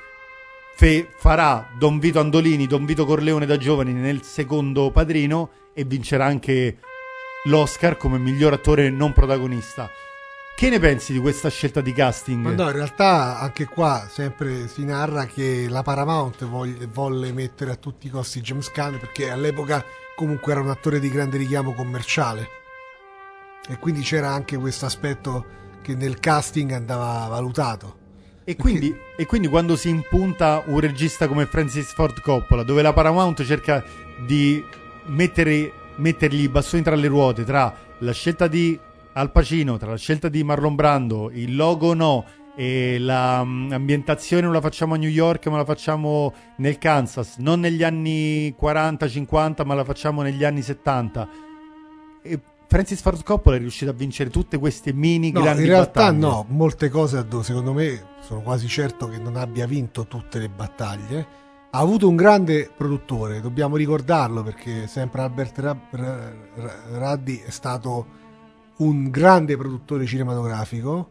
[0.75, 6.25] fe- farà Don Vito Andolini, Don Vito Corleone da giovani nel secondo padrino e vincerà
[6.25, 6.79] anche
[7.45, 9.91] l'Oscar come miglior attore non protagonista.
[10.55, 12.45] Che ne pensi di questa scelta di casting?
[12.45, 17.71] Ma no, in realtà anche qua sempre si narra che la Paramount vogl- volle mettere
[17.71, 19.83] a tutti i costi James Caan perché all'epoca
[20.15, 22.49] comunque era un attore di grande richiamo commerciale.
[23.67, 25.47] E quindi c'era anche questo aspetto
[25.81, 27.97] che nel casting andava valutato.
[28.45, 32.93] E quindi, e quindi quando si impunta un regista come Francis Ford Coppola, dove la
[32.93, 33.83] Paramount cerca
[34.27, 34.63] di
[35.07, 38.79] mettere, mettergli i bastoni tra le ruote, tra la scelta di
[39.13, 42.25] Al Pacino, tra la scelta di Marlon Brando, il logo no,
[42.57, 47.83] e l'ambientazione non la facciamo a New York ma la facciamo nel Kansas, non negli
[47.83, 51.29] anni 40-50 ma la facciamo negli anni 70.
[52.23, 56.13] E Francis Ford Coppola è riuscito a vincere tutte queste mini No, grandi in realtà
[56.13, 56.19] battaglie.
[56.19, 61.27] no, molte cose secondo me sono quasi certo che non abbia vinto tutte le battaglie.
[61.73, 67.51] Ha avuto un grande produttore, dobbiamo ricordarlo perché sempre Albert Ra- Ra- Ra- Raddi è
[67.51, 68.19] stato
[68.79, 71.11] un grande produttore cinematografico.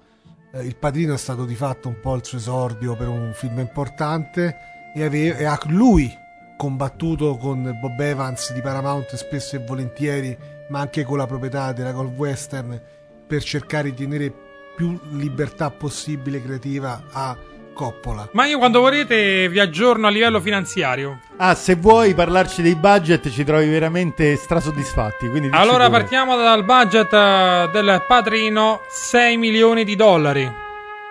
[0.52, 3.60] Eh, il Padrino è stato di fatto un po' il suo esordio per un film
[3.60, 4.58] importante
[4.94, 6.12] e, ave- e ha lui
[6.58, 11.94] combattuto con Bob Evans di Paramount spesso e volentieri, ma anche con la proprietà della
[11.94, 12.82] Golf Western
[13.26, 14.34] per cercare di tenere
[14.76, 17.38] più libertà possibile creativa a
[17.80, 18.28] Coppola.
[18.34, 21.22] Ma io quando volete vi aggiorno a livello finanziario.
[21.38, 25.28] Ah, se vuoi parlarci dei budget ci trovi veramente strasoddisfatti.
[25.52, 26.00] Allora pure.
[26.00, 30.52] partiamo dal budget eh, del padrino 6 milioni di dollari.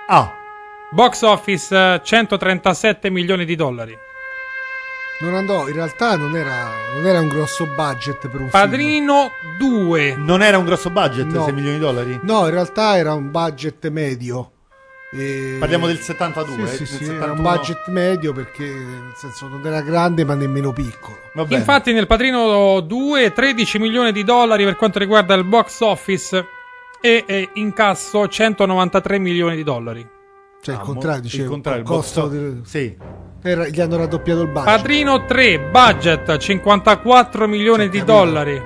[0.09, 0.37] Ah,
[0.91, 3.97] Box office eh, 137 milioni di dollari.
[5.21, 8.51] Non andò, in realtà non era, non era un grosso budget per un film.
[8.51, 10.17] Padrino 2.
[10.19, 11.45] non era un grosso budget, No.
[11.45, 12.21] 6 milioni di dollari?
[12.25, 14.53] No, in realtà era un budget medio.
[15.11, 17.43] E- Parliamo del 72, Sì, eh, sì, del sì, era un 71.
[17.51, 21.17] budget medio perché nel senso non era grande ma nemmeno piccolo.
[21.49, 26.45] Infatti nel Padrino 2 13 milioni di dollari per quanto riguarda il box office
[27.01, 30.07] e eh, incasso 193 milioni di dollari.
[30.61, 32.97] Cioè Ah, il contrario, il dicevo, contrario, il il box costo office- del- Sì.
[33.43, 34.65] era- gli hanno raddoppiato il budget.
[34.65, 38.61] Padrino 3 budget 54 milioni di dollari.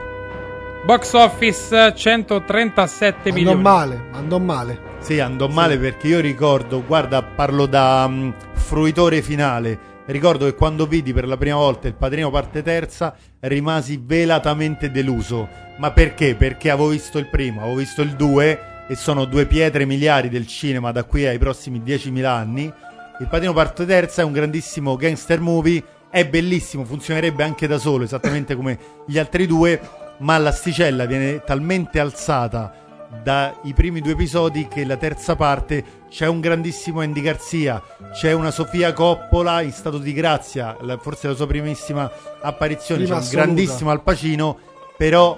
[0.85, 3.63] Box office 137 andò milioni.
[3.63, 4.91] male, andò male.
[5.03, 9.77] Sì, andò male perché io ricordo, guarda, parlo da mm, fruitore finale.
[10.07, 15.49] Ricordo che quando vidi per la prima volta il padrino parte terza rimasi velatamente deluso.
[15.79, 16.37] Ma perché?
[16.37, 20.47] Perché avevo visto il primo, avevo visto il 2 e sono due pietre miliari del
[20.47, 22.73] cinema da qui ai prossimi 10.000 anni.
[23.19, 28.05] Il padrino parte terza è un grandissimo gangster movie, è bellissimo, funzionerebbe anche da solo,
[28.05, 29.81] esattamente come gli altri due,
[30.19, 32.83] ma l'asticella viene talmente alzata
[33.23, 38.51] dai primi due episodi che la terza parte c'è un grandissimo Andy Garcia, c'è una
[38.51, 43.27] Sofia Coppola in stato di grazia, la- forse la sua primissima apparizione, Prima c'è un
[43.29, 43.45] assoluta.
[43.45, 44.59] grandissimo Al Pacino,
[44.97, 45.37] però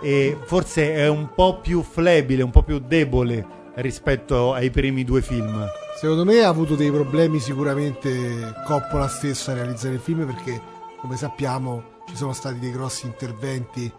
[0.00, 5.22] eh, forse è un po' più flebile, un po' più debole rispetto ai primi due
[5.22, 5.66] film.
[5.98, 10.60] Secondo me ha avuto dei problemi sicuramente Coppola stessa a realizzare il film perché,
[11.00, 13.90] come sappiamo, ci sono stati dei grossi interventi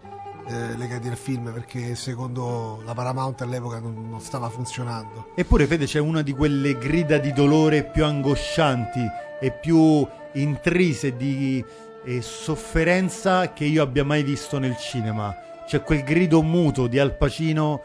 [0.46, 5.32] eh, legati al film perché secondo la Paramount all'epoca non, non stava funzionando.
[5.34, 9.00] Eppure, Fede, c'è una di quelle grida di dolore più angoscianti
[9.40, 11.64] e più intrise di
[12.04, 15.34] eh, sofferenza che io abbia mai visto nel cinema.
[15.66, 17.82] C'è quel grido muto di Al Pacino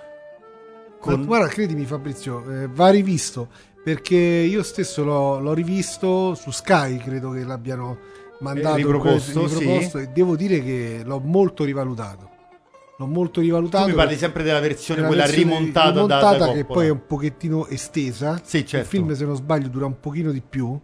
[0.99, 1.25] con...
[1.25, 3.47] Guarda, credimi Fabrizio, eh, va rivisto
[3.81, 7.97] perché io stesso l'ho, l'ho rivisto su Sky, credo che l'abbiano
[8.39, 12.28] mandato Eh, riproposto, riproposto, e devo dire che l'ho molto rivalutato.
[12.99, 13.85] L'ho molto rivalutato.
[13.85, 16.73] Tu mi parli sempre della versione, quella versione rimontata, da- rimontata da, che Coppola.
[16.73, 18.41] poi è un pochettino estesa.
[18.43, 18.77] Sì, certo.
[18.77, 20.77] Il film, se non sbaglio, dura un pochino di più.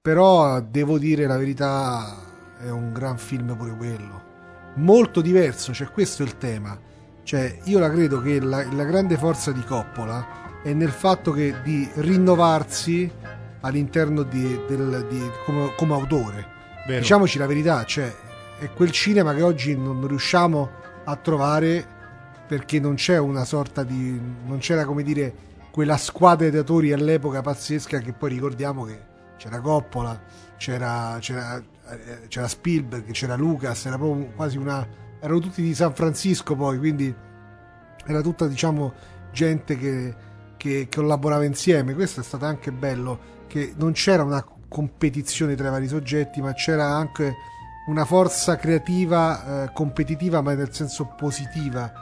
[0.00, 2.16] Però devo dire la verità,
[2.58, 4.22] è un gran film pure quello.
[4.74, 6.76] Molto diverso, cioè questo è il tema.
[7.22, 11.54] Cioè, io la credo che la, la grande forza di Coppola è nel fatto che
[11.62, 13.08] di rinnovarsi
[13.60, 16.46] all'interno di, del, di- come, come autore.
[16.88, 16.98] Vero.
[16.98, 18.12] Diciamoci la verità, cioè,
[18.58, 21.94] è quel cinema che oggi non riusciamo a trovare
[22.46, 25.34] perché non c'è una sorta di non c'era come dire
[25.70, 29.00] quella squadra di attori all'epoca pazzesca che poi ricordiamo che
[29.36, 30.22] c'era Coppola
[30.56, 34.86] c'era, c'era, eh, c'era Spielberg c'era Lucas era proprio quasi una
[35.18, 37.14] erano tutti di San Francisco poi quindi
[38.06, 38.92] era tutta diciamo
[39.32, 40.14] gente che,
[40.56, 41.94] che collaborava insieme.
[41.94, 46.52] Questo è stato anche bello che non c'era una competizione tra i vari soggetti ma
[46.54, 47.34] c'era anche
[47.86, 51.92] una forza creativa eh, competitiva ma nel senso positiva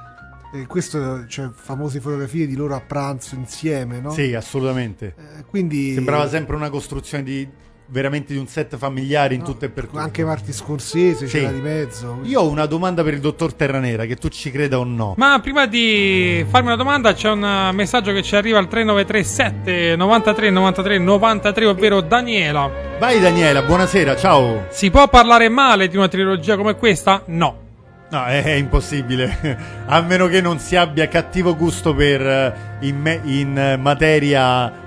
[0.52, 4.12] e questo c'è famose fotografie di loro a pranzo insieme no?
[4.12, 5.14] Sì, assolutamente.
[5.16, 7.48] Eh, quindi Sembrava sempre una costruzione di
[7.94, 9.98] veramente di un set familiare in tutto e per tutto.
[9.98, 11.38] anche Marti Scorsese Sì.
[11.38, 14.80] c'era di mezzo Io ho una domanda per il dottor Terranera, che tu ci creda
[14.80, 15.14] o no.
[15.16, 19.94] Ma prima di farmi una domanda, c'è un eh, messaggio che ci arriva al 3937
[19.96, 22.68] 93 93 93, ovvero Daniela.
[22.98, 24.66] Vai Daniela, buonasera, ciao.
[24.70, 27.22] Si può parlare male di una trilogia come questa?
[27.26, 27.62] No.
[28.10, 29.58] No, è, è impossibile.
[29.86, 34.82] A meno che non si abbia cattivo gusto per eh, in, me- in, eh, materia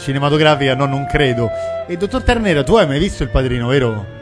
[0.00, 1.50] cinematografica, no, non credo.
[1.86, 4.18] E dottor Ternera, tu hai mai visto il padrino, vero?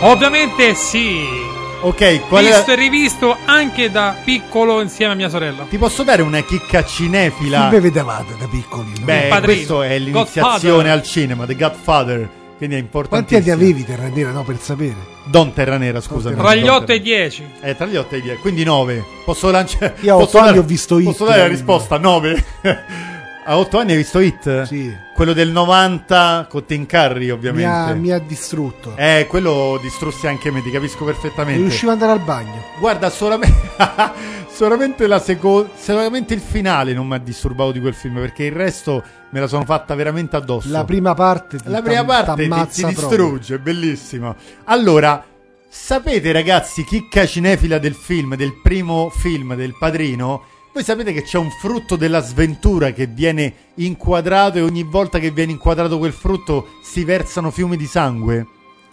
[0.00, 1.42] Ovviamente sì.
[1.80, 5.66] Ok, qual Visto è e rivisto anche da piccolo insieme a mia sorella.
[5.68, 7.68] Ti posso dare una chicca cinefila?
[7.68, 9.04] Chi vedevate da piccolino?
[9.04, 10.90] Beh, questo è l'iniziazione Godfather.
[10.90, 12.28] al cinema, The Godfather.
[12.56, 13.52] Quindi è quanti importantissimo.
[13.54, 16.36] anni avevi Terranera no per sapere Don Terranera, scusami.
[16.36, 17.44] Tra gli Don 8 e i 10.
[17.60, 19.04] Eh, tra gli 8 e i 10, quindi 9.
[19.24, 19.94] Posso lanciare.
[20.00, 21.98] Io a posso otto anni dare- ho visto Hit, Posso dare la risposta?
[21.98, 22.44] 9.
[23.46, 24.62] a 8 anni hai visto Hit?
[24.62, 24.94] Sì.
[25.14, 27.68] Quello del 90 con Tim Curry, mi ovviamente.
[27.68, 31.60] ha, mi ha distrutto Eh, quello distrussi anche me, ti capisco non perfettamente.
[31.60, 33.56] riuscivo ad andare al bagno Guarda, solamente,
[34.54, 35.70] solamente la seconda.
[35.76, 39.46] Solamente il finale non mi ha disturbato di quel film, perché il resto me la
[39.46, 40.70] sono fatta veramente addosso.
[40.70, 44.36] la prima parte ti La prima parte ti, ti distrugge, bellissimo.
[44.64, 45.24] Allora,
[45.68, 50.44] sapete ragazzi, chicca cinefila del film, del primo film del padrino?
[50.72, 55.30] Voi sapete che c'è un frutto della sventura che viene inquadrato e ogni volta che
[55.30, 58.46] viene inquadrato quel frutto si versano fiumi di sangue?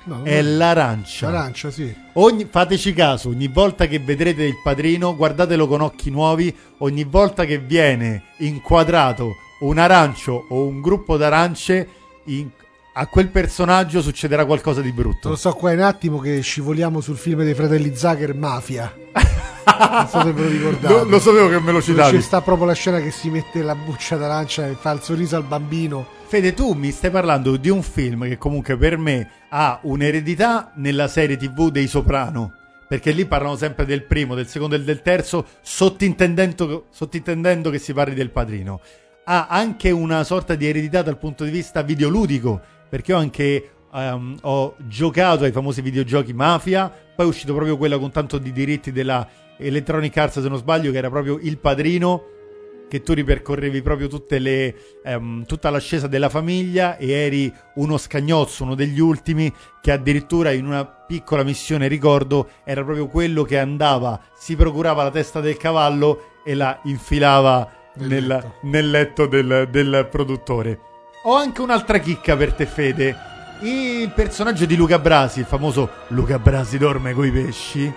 [0.04, 0.58] No, È no.
[0.58, 1.30] l'arancia.
[1.30, 1.94] L'arancia, sì.
[2.14, 7.46] Ogni- fateci caso, ogni volta che vedrete il padrino, guardatelo con occhi nuovi, ogni volta
[7.46, 11.88] che viene inquadrato un arancio o un gruppo d'arance,
[12.26, 12.50] in-
[12.94, 15.30] a quel personaggio succederà qualcosa di brutto.
[15.30, 18.92] Lo so qua è un attimo che scivoliamo sul film dei fratelli Zucker Mafia.
[19.14, 20.94] non so se ve lo ricordate.
[20.94, 22.16] Lo, lo sapevo che me lo citavi.
[22.18, 25.36] Ci sta proprio la scena che si mette la buccia d'arancia e fa il sorriso
[25.36, 26.20] al bambino.
[26.32, 31.10] Fede, tu mi stai parlando di un film che comunque per me ha un'eredità nella
[31.10, 32.54] serie TV dei Soprano.
[32.88, 37.92] Perché lì parlano sempre del primo, del secondo e del terzo, sottintendendo, sottintendendo che si
[37.92, 38.80] parli del padrino.
[39.26, 44.38] Ha anche una sorta di eredità dal punto di vista videoludico, perché ho anche ehm,
[44.44, 48.94] ho giocato ai famosi videogiochi Mafia, poi è uscito proprio quello con tanto di diritti
[48.94, 49.28] della
[49.58, 52.24] Electronic Arts, se non sbaglio, che era proprio il padrino
[52.92, 58.66] che tu ripercorrevi proprio tutte le, ehm, tutta l'ascesa della famiglia e eri uno scagnozzo,
[58.66, 64.20] uno degli ultimi, che addirittura in una piccola missione, ricordo, era proprio quello che andava,
[64.38, 68.54] si procurava la testa del cavallo e la infilava Nel nel, letto.
[68.64, 70.80] nel letto del, del produttore.
[71.24, 73.16] Ho anche un'altra chicca per te, Fede.
[73.62, 77.90] Il personaggio di Luca Brasi, il famoso Luca Brasi dorme coi pesci,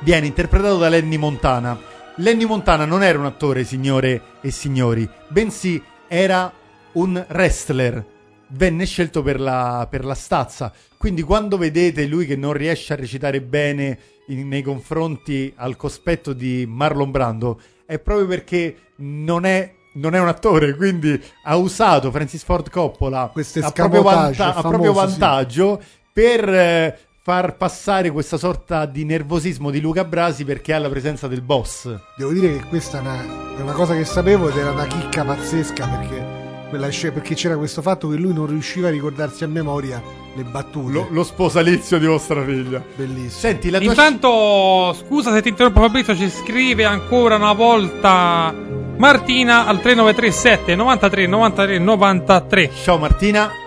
[0.00, 1.92] viene interpretato da Lenny Montana.
[2.18, 6.52] Lenny Montana non era un attore, signore e signori, bensì era
[6.92, 8.12] un wrestler.
[8.48, 10.72] Venne scelto per la, per la stazza.
[10.96, 13.98] Quindi quando vedete lui che non riesce a recitare bene
[14.28, 20.20] in- nei confronti al cospetto di Marlon Brando, è proprio perché non è, non è
[20.20, 25.18] un attore, quindi ha usato Francis Ford Coppola a proprio, vanta- a proprio famoso, sì.
[25.18, 30.90] vantaggio per eh, far passare questa sorta di nervosismo di Luca Brasi perché ha la
[30.90, 31.90] presenza del boss.
[32.18, 35.24] Devo dire che questa è una, è una cosa che sapevo ed era una chicca
[35.24, 40.02] pazzesca perché, perché c'era questo fatto che lui non riusciva a ricordarsi a memoria
[40.34, 40.92] le battute.
[40.92, 42.84] Lo, lo sposalizio di vostra figlia.
[42.94, 43.30] Bellissimo.
[43.30, 48.54] Senti, la tua Intanto, scusa se ti interrompo Fabrizio, ci scrive ancora una volta
[48.98, 52.70] Martina al 3937 93 93 93.
[52.82, 53.63] Ciao Martina.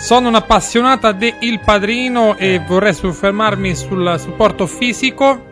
[0.00, 5.44] Sono un'appassionata di Il Padrino e vorrei soffermarmi sul supporto fisico.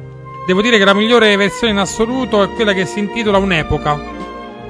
[0.46, 4.17] Devo dire che la migliore versione in assoluto è quella che si intitola Un'epoca,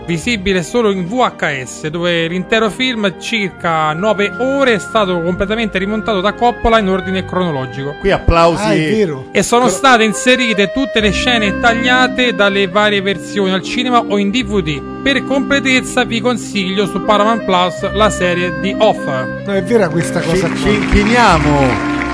[0.09, 6.33] visibile solo in VHS, dove l'intero film, circa 9 ore, è stato completamente rimontato da
[6.33, 7.95] Coppola in ordine cronologico.
[8.01, 8.63] Qui applausi.
[8.63, 9.27] Ah, è vero.
[9.33, 14.31] E sono state inserite tutte le scene tagliate dalle varie versioni al cinema o in
[14.31, 14.81] DVD.
[15.03, 19.43] Per completezza vi consiglio su Paramount Plus la serie di Offer.
[19.47, 20.71] No, è vera questa Ci, cosa ci qua.
[20.71, 21.61] inchiniamo.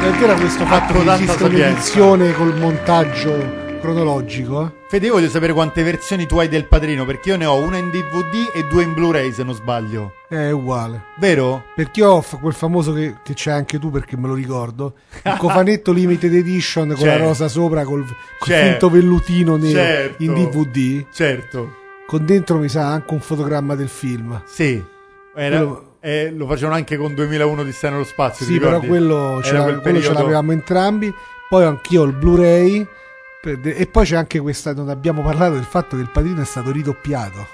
[0.02, 4.64] È vera questo fatto che esiste un'edizione col montaggio cronologico.
[4.64, 4.82] eh?
[4.94, 7.78] Fede, io voglio sapere quante versioni tu hai del padrino, perché io ne ho una
[7.78, 10.12] in DVD e due in Blu-ray, se non sbaglio.
[10.28, 11.06] È uguale.
[11.18, 11.64] Vero?
[11.74, 14.94] Perché ho f- quel famoso che, che c'è anche tu perché me lo ricordo.
[15.24, 17.24] Il cofanetto limited edition con la Certo.
[17.26, 18.68] rosa sopra col, col Certo.
[18.70, 20.22] finto vellutino nero Certo.
[20.22, 21.04] in DVD.
[21.12, 21.74] Certo.
[22.06, 24.42] Con dentro mi sa anche un fotogramma del film.
[24.46, 24.80] Sì.
[25.34, 28.46] Era- Quello- eh, lo facevano anche con 2001 di Stai nello spazio.
[28.46, 28.86] ti Sì, però ricordi?
[28.86, 31.12] quello, ce, Era l'ave- quel quello ce periodo- l'avevamo entrambi.
[31.48, 32.86] Poi anch'io ho il Blu-ray.
[33.50, 34.72] E poi c'è anche questa.
[34.74, 37.46] Non abbiamo parlato del fatto che il padrino è stato ridoppiato.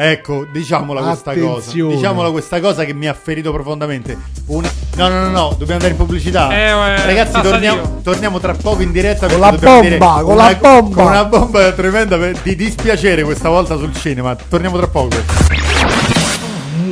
[0.00, 1.58] Ecco, diciamola questa cosa.
[1.58, 1.94] Attenzione.
[1.96, 4.16] Diciamola questa cosa che mi ha ferito profondamente.
[4.46, 6.50] Una- No, no, no, no, dobbiamo andare in pubblicità.
[6.52, 9.98] Eh, eh, Ragazzi, torniamo, torniamo tra poco in diretta Con perché la dobbiamo bomba, dire
[10.24, 10.94] con una, la bomba.
[11.02, 14.36] con una bomba tremenda per- di dispiacere questa volta sul cinema.
[14.36, 15.16] Torniamo tra poco.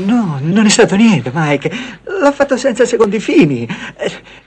[0.05, 1.71] No, non è stato niente, Mike.
[2.21, 3.67] L'ha fatto senza secondi fini.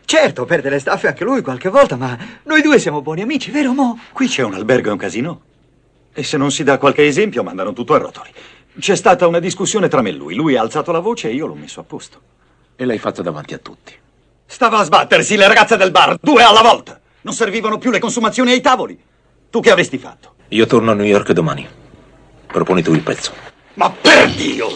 [0.09, 3.73] Certo, perde le staffe anche lui qualche volta, ma noi due siamo buoni amici, vero,
[3.73, 3.99] Mo?
[4.11, 5.41] Qui c'è un albergo e un casino.
[6.11, 8.31] E se non si dà qualche esempio, mandano tutto a rotoli.
[8.79, 10.33] C'è stata una discussione tra me e lui.
[10.33, 12.21] Lui ha alzato la voce e io l'ho messo a posto.
[12.75, 13.93] E l'hai fatto davanti a tutti.
[14.47, 16.99] Stava a sbattersi le ragazze del bar, due alla volta.
[17.21, 18.99] Non servivano più le consumazioni ai tavoli.
[19.51, 20.37] Tu che avresti fatto?
[20.47, 21.67] Io torno a New York domani.
[22.47, 23.31] Proponi tu il prezzo.
[23.75, 24.69] Ma per Dio!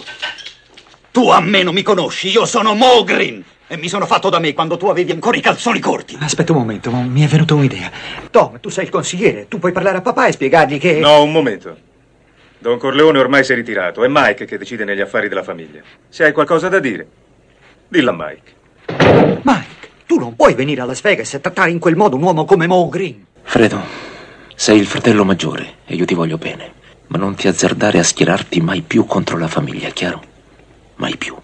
[1.10, 3.44] Tu a me non mi conosci, io sono Mogrin!
[3.74, 6.16] E mi sono fatto da me quando tu avevi ancora i calzoni corti.
[6.20, 7.92] Aspetta un momento, Mo, mi è venuta un'idea.
[8.30, 11.00] Tom, tu sei il consigliere, tu puoi parlare a papà e spiegargli che...
[11.00, 11.76] No, un momento.
[12.60, 15.82] Don Corleone ormai si è ritirato, è Mike che decide negli affari della famiglia.
[16.08, 17.08] Se hai qualcosa da dire,
[17.88, 19.42] dillo a Mike.
[19.42, 22.46] Mike, tu non puoi venire a Las Vegas e trattare in quel modo un uomo
[22.46, 23.26] come Mo Green.
[23.42, 23.82] Fredo,
[24.54, 26.74] sei il fratello maggiore e io ti voglio bene.
[27.08, 30.22] Ma non ti azzardare a schierarti mai più contro la famiglia, chiaro?
[30.98, 31.36] Mai più.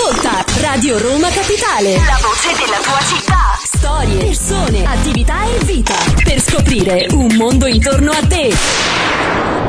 [0.00, 1.96] Ascolta Radio Roma Capitale.
[1.96, 3.58] La voce della tua città.
[3.62, 5.94] Storie, persone, attività e vita.
[6.24, 8.50] Per scoprire un mondo intorno a te.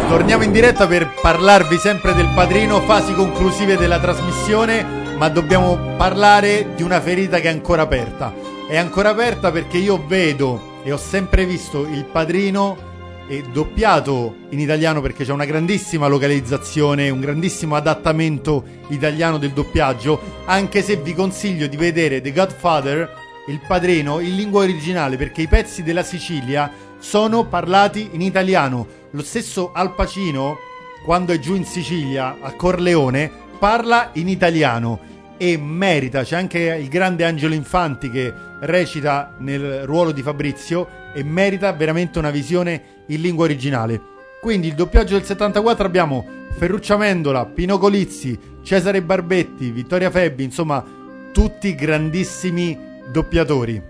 [0.07, 4.83] Torniamo in diretta per parlarvi sempre del padrino, fasi conclusive della trasmissione,
[5.17, 8.33] ma dobbiamo parlare di una ferita che è ancora aperta.
[8.69, 12.90] È ancora aperta perché io vedo e ho sempre visto il padrino
[13.31, 20.19] e doppiato in italiano perché c'è una grandissima localizzazione, un grandissimo adattamento italiano del doppiaggio,
[20.43, 23.09] anche se vi consiglio di vedere The Godfather,
[23.47, 26.69] il padrino, in lingua originale perché i pezzi della Sicilia
[26.99, 28.85] sono parlati in italiano.
[29.11, 30.57] Lo stesso Al Pacino,
[31.05, 34.99] quando è giù in Sicilia, a Corleone, parla in italiano
[35.37, 36.23] e merita.
[36.23, 42.19] C'è anche il grande Angelo Infanti che recita nel ruolo di Fabrizio e merita veramente
[42.19, 44.01] una visione in lingua originale.
[44.41, 46.25] Quindi il doppiaggio del 74 abbiamo
[46.57, 50.83] Ferruccio Amendola, Pino Colizzi, Cesare Barbetti, Vittoria Febbi, insomma
[51.31, 52.77] tutti grandissimi
[53.11, 53.89] doppiatori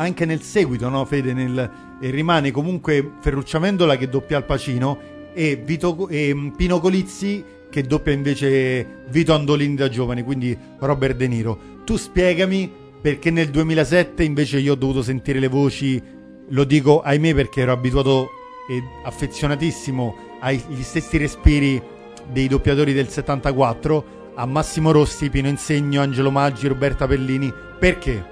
[0.00, 1.34] anche nel seguito, no, Fede?
[1.34, 1.70] Nel,
[2.00, 4.98] rimane comunque Ferruccio Amendola che doppia Al Pacino
[5.34, 11.16] e, Vito, e mm, Pino Colizzi che doppia invece Vito Andolini da giovane, quindi Robert
[11.16, 11.58] De Niro.
[11.84, 12.70] Tu spiegami
[13.00, 16.02] perché nel 2007 invece io ho dovuto sentire le voci,
[16.50, 18.30] lo dico ahimè perché ero abituato
[18.68, 21.82] e affezionatissimo agli stessi respiri
[22.30, 27.52] dei doppiatori del 74, a Massimo Rossi, Pino Insegno, Angelo Maggi, Roberta Pellini.
[27.78, 28.24] Perché?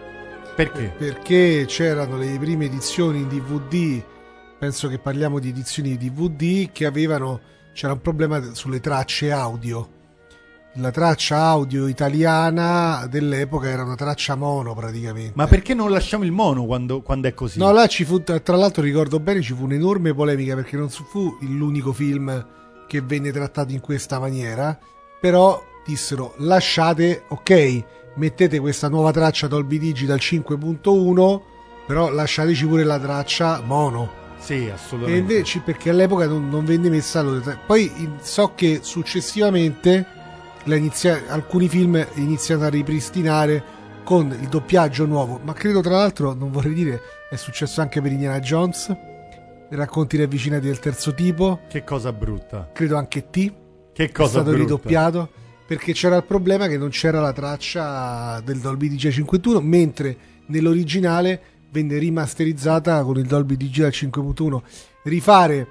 [0.55, 0.95] Perché?
[0.97, 4.03] Perché c'erano le prime edizioni in DVD,
[4.59, 7.41] penso che parliamo di edizioni di DVD, che avevano,
[7.73, 9.97] c'era un problema sulle tracce audio.
[10.75, 15.33] La traccia audio italiana dell'epoca era una traccia mono praticamente.
[15.35, 17.59] Ma perché non lasciamo il mono quando, quando è così?
[17.59, 21.37] No, là ci fu, tra l'altro ricordo bene, ci fu un'enorme polemica perché non fu
[21.41, 22.47] l'unico film
[22.87, 24.79] che venne trattato in questa maniera,
[25.21, 31.41] però dissero lasciate, ok, mettete questa nuova traccia Dolby Digital 5.1,
[31.87, 34.27] però lasciateci pure la traccia mono.
[34.39, 35.19] Sì, E assolutamente.
[35.35, 37.25] invece perché all'epoca non, non venne messa.
[37.66, 37.91] Poi
[38.21, 40.07] so che successivamente
[40.77, 46.51] inizia- alcuni film iniziano a ripristinare con il doppiaggio nuovo, ma credo tra l'altro, non
[46.51, 47.01] vorrei dire,
[47.31, 48.95] è successo anche per Indiana Jones,
[49.71, 52.71] racconti ravvicinati del terzo tipo, Che cosa brutta.
[52.73, 53.53] credo anche T,
[53.93, 54.59] Che è cosa stato brutta.
[54.62, 55.29] ridoppiato
[55.66, 60.16] perché c'era il problema che non c'era la traccia del Dolby Digital 5.1 mentre
[60.47, 61.41] nell'originale
[61.71, 64.62] venne rimasterizzata con il Dolby Digital 5.1
[65.03, 65.66] rifare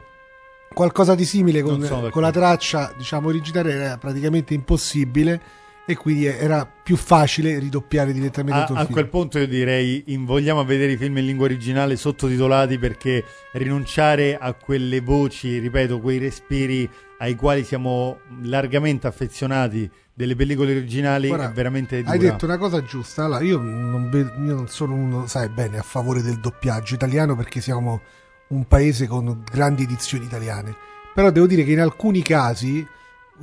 [0.73, 2.09] qualcosa di simile con, d'accordo.
[2.09, 5.41] con la traccia diciamo originale era praticamente impossibile
[5.89, 10.03] e quindi era più facile ridoppiare direttamente A, tutto il a quel punto io direi
[10.07, 16.01] invogliamo a vedere i film in lingua originale sottotitolati perché rinunciare a quelle voci, ripeto,
[16.01, 16.89] quei respiri
[17.19, 22.11] ai quali siamo largamente affezionati delle pellicole originali Guarda, è veramente dura.
[22.11, 23.25] Hai detto una cosa giusta.
[23.25, 27.61] Allora, io non, io non sono uno, sai bene, a favore del doppiaggio italiano perché
[27.61, 28.01] siamo
[28.49, 30.75] un paese con grandi edizioni italiane.
[31.13, 32.85] Però devo dire che in alcuni casi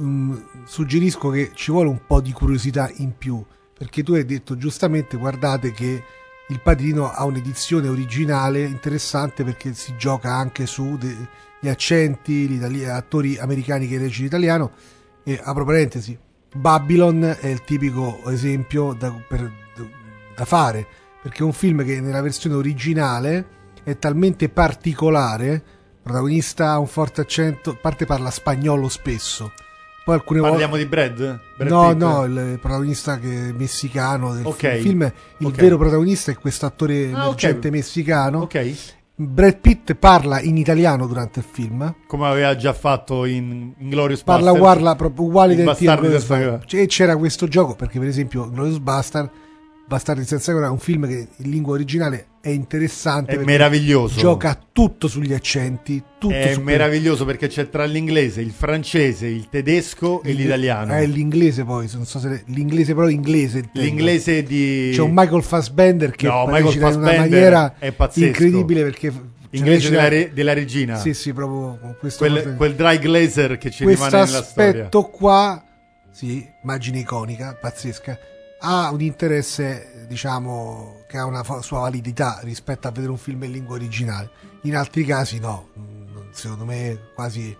[0.00, 3.44] mm, suggerisco che ci vuole un po' di curiosità in più.
[3.76, 6.02] Perché tu hai detto giustamente, guardate che
[6.48, 11.28] il Padrino ha un'edizione originale interessante perché si gioca anche su de-
[11.60, 14.70] gli accenti, gli itali- attori americani che recitano italiano.
[15.24, 16.16] E apro parentesi,
[16.54, 19.62] Babylon è il tipico esempio da, per-
[20.34, 20.86] da fare
[21.22, 23.46] perché è un film che nella versione originale
[23.84, 25.52] è talmente particolare.
[25.52, 25.62] Il
[26.02, 29.52] protagonista ha un forte accento, a parte parla spagnolo spesso.
[30.04, 30.84] Poi alcune Parliamo volte.
[30.84, 31.40] di Brad?
[31.56, 31.96] Brad no, Pitt?
[31.98, 35.10] no, il protagonista che è messicano del Ok, film.
[35.38, 35.54] Il ok.
[35.54, 37.42] vero protagonista è questo attore Ah, ok.
[37.42, 38.40] emergente messicano.
[38.40, 38.92] Ok.
[39.16, 41.94] Brad Pitt parla in italiano durante il film.
[42.06, 44.60] Come aveva già fatto in, in Glorious Parla Bastards.
[44.60, 46.64] guarda, proprio uguale identico Bastard.
[46.66, 49.30] Cioè, E c'era questo gioco perché per esempio Glorious Bastard
[49.94, 54.18] Bastardi senza gloria è un film che in lingua originale è interessante È meraviglioso.
[54.18, 60.20] gioca tutto sugli accenti tutto È meraviglioso perché c'è tra l'inglese, il francese, il tedesco
[60.24, 60.94] e l'italiano.
[60.94, 63.68] è l'inglese poi non so se l'inglese però inglese.
[63.74, 64.90] L'inglese di...
[64.92, 68.26] c'è un Michael Fassbender che No, Michael recita in una Fassbender maniera è pazzesco.
[68.26, 69.12] incredibile perché
[69.50, 70.96] Inglese recita- della, re- della regina.
[70.96, 74.70] sì sì proprio questo quel, quel dry glazer che ci questo rimane nella storia.
[74.70, 75.64] aspetto qua
[76.10, 78.18] sì immagine iconica pazzesca
[78.66, 83.52] ha un interesse diciamo che ha una sua validità rispetto a vedere un film in
[83.52, 84.30] lingua originale
[84.62, 87.56] in altri casi no Mm, secondo me quasi,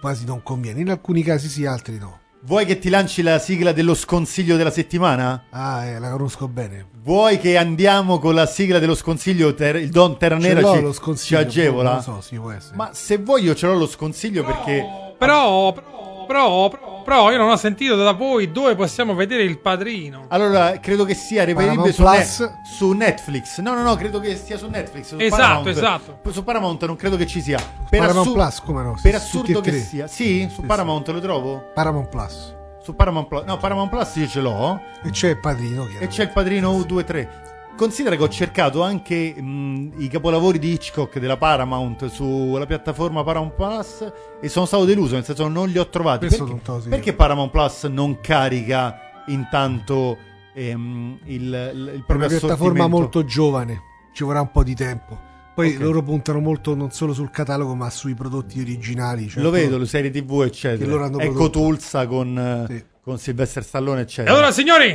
[0.00, 3.72] quasi non conviene in alcuni casi sì altri no Vuoi che ti lanci la sigla
[3.72, 5.44] dello sconsiglio della settimana?
[5.50, 9.54] ah eh, la conosco bene Vuoi che andiamo con la sigla dello sconsiglio?
[9.54, 11.88] Ter- il Don Terranera Ce l'ho ci, lo ci agevola?
[11.94, 14.84] non lo so sì può essere Ma se vuoi io ce l'ho lo sconsiglio perché...
[15.16, 16.68] Però, però, però,
[17.04, 20.26] però, io non ho sentito da voi dove possiamo vedere il padrino.
[20.28, 22.24] Allora, credo che sia reperibile su, Ne-
[22.64, 23.58] su Netflix.
[23.60, 25.06] No, no, no, credo che sia su Netflix.
[25.08, 25.66] su Esatto, Paramount.
[25.68, 26.18] esatto.
[26.30, 27.58] Su Paramount non credo che ci sia.
[27.88, 30.06] Per, Paramount assu- Plus come no per Sì, assurdo che sia.
[30.06, 31.70] Sì, su Sì, Paramount lo trovo?
[31.74, 33.44] Paramount Plus Su Paramount Plus.
[33.44, 34.80] No, Paramount Plus io ce l'ho.
[35.02, 37.28] e c'è il padrino E c'è il padrino U23.
[37.76, 43.54] Considera che ho cercato anche mh, i capolavori di Hitchcock della Paramount sulla piattaforma Paramount
[43.54, 46.28] Plus e sono stato deluso, nel senso non li ho trovati.
[46.28, 50.16] Perché, perché Paramount Plus non carica intanto
[50.54, 53.80] ehm, il, il, il è proprio una piattaforma molto giovane,
[54.12, 55.32] ci vorrà un po' di tempo.
[55.54, 55.80] Poi Ok.
[55.80, 59.28] loro puntano molto non solo sul catalogo, ma sui prodotti originali.
[59.28, 61.06] cioè Lo vedo, le serie tv eccetera.
[61.06, 61.50] Ecco prodotto.
[61.50, 62.84] Tulsa con, eh, Sì.
[63.04, 64.34] Con Sylvester Stallone E eccetera.
[64.34, 64.86] allora, signori,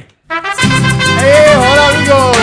[1.22, 2.38] E hola amigos!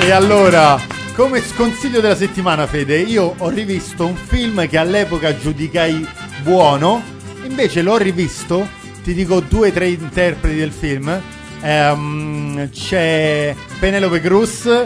[0.00, 0.80] E allora,
[1.14, 6.06] come sconsiglio della settimana, Fede, io ho rivisto un film che all'epoca giudicai
[6.42, 7.02] buono,
[7.44, 8.66] invece l'ho rivisto,
[9.02, 11.20] ti dico due o tre interpreti del film.
[11.60, 14.84] Ehm, c'è Penelope Cruz,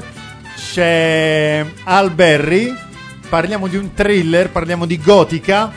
[0.56, 2.74] c'è Al Berry,
[3.28, 5.70] parliamo di un thriller, parliamo di Gotica,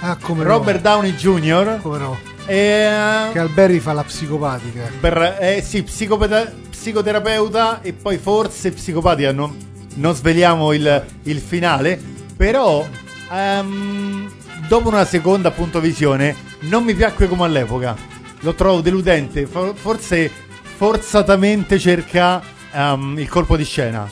[0.00, 0.90] Ah, come Robert no.
[0.90, 1.78] Downey Jr.
[1.82, 2.18] Come no?
[2.50, 4.90] E, Che Alberri fa la psicopatica.
[5.00, 9.54] per, eh, sì, psicopata- psicoterapeuta e poi forse psicopatica, non,
[9.96, 12.00] non sveliamo il, il finale,
[12.36, 12.86] però
[13.30, 14.30] ehm,
[14.66, 17.94] dopo una seconda appunto visione non mi piacque come all'epoca,
[18.40, 20.30] lo trovo deludente, for- forse
[20.76, 22.40] forzatamente cerca
[22.72, 24.08] ehm, il colpo di scena.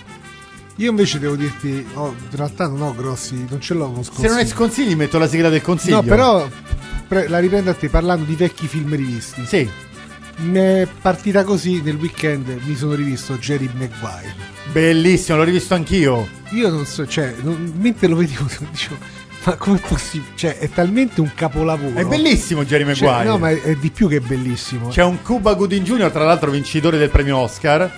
[0.79, 4.11] Io invece devo dirti, oh, in realtà non ho grossi, non ce l'ho uno Se
[4.29, 4.55] non hai sconsiglio.
[4.55, 5.97] sconsigli, metto la sigla del consiglio.
[5.97, 6.47] No, però
[7.07, 9.45] pre- la riprendo a te parlando di vecchi film rivisti.
[9.47, 9.69] Sì.
[10.39, 14.35] Mi è partita così nel weekend, mi sono rivisto Jerry Maguire.
[14.71, 16.29] Bellissimo, l'ho rivisto anch'io.
[16.51, 18.97] Io non so, cioè, non- mentre lo vedevo, dicevo,
[19.45, 20.33] ma com'è possibile?
[20.35, 21.95] Cioè, è talmente un capolavoro.
[21.99, 23.29] È bellissimo Jerry Cioè, Maguire.
[23.31, 24.89] no, ma è, è di più che bellissimo.
[24.89, 27.91] C'è un Cuba Gooding Jr., tra l'altro vincitore del premio Oscar.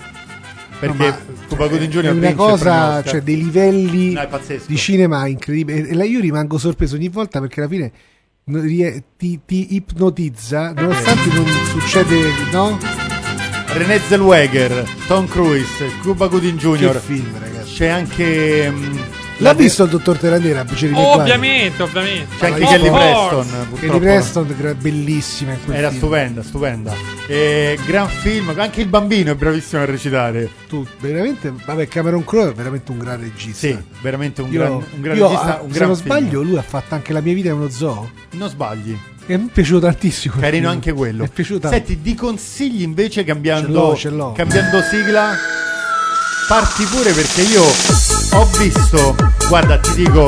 [0.79, 2.05] Perché No, Cuba Gooding Jr.
[2.05, 5.89] è una cosa, cioè dei livelli No, è di cinema incredibile.
[5.89, 7.91] E io rimango sorpreso ogni volta perché alla fine
[9.17, 12.79] ti, ti ipnotizza, nonostante non succede, no?
[13.75, 16.93] René Zellweger, Tom Cruise, Cuba Gooding Jr.
[16.93, 17.75] Che film, ragazzi.
[17.75, 18.71] C'è anche.
[18.71, 18.99] mm,
[19.41, 20.65] L'ha visto il dottor Terranera?
[20.65, 20.95] Maguire?
[20.97, 22.27] Ovviamente, ovviamente.
[22.39, 22.91] C'è anche Of Kelly.
[22.91, 23.69] Preston.
[23.79, 23.99] Kelly.
[24.01, 26.01] Preston, bellissima in quel Era film.
[26.01, 26.95] stupenda, stupenda.
[27.29, 30.51] E, gran film, anche il bambino è bravissimo a recitare.
[30.69, 33.59] Tu, veramente, vabbè, Cameron Crowe è veramente un gran regista.
[33.69, 35.59] Sì, veramente un Io- gran, un gran io, regista.
[35.59, 36.07] ah, Un se gran non film.
[36.09, 38.11] sbaglio, lui ha fatto anche La mia vita è uno zoo.
[38.33, 38.99] Non sbagli.
[39.27, 40.35] E mi è piaciuto tantissimo.
[40.41, 40.73] Carino film.
[40.73, 41.23] anche quello.
[41.23, 41.77] Mi è piaciuto tanto.
[41.77, 44.33] Senti, di consigli invece cambiando, Ce l'ho, ce l'ho.
[44.33, 45.31] cambiando sigla.
[46.49, 49.15] Parti pure perché io ho visto,
[49.49, 50.27] guarda, ti dico,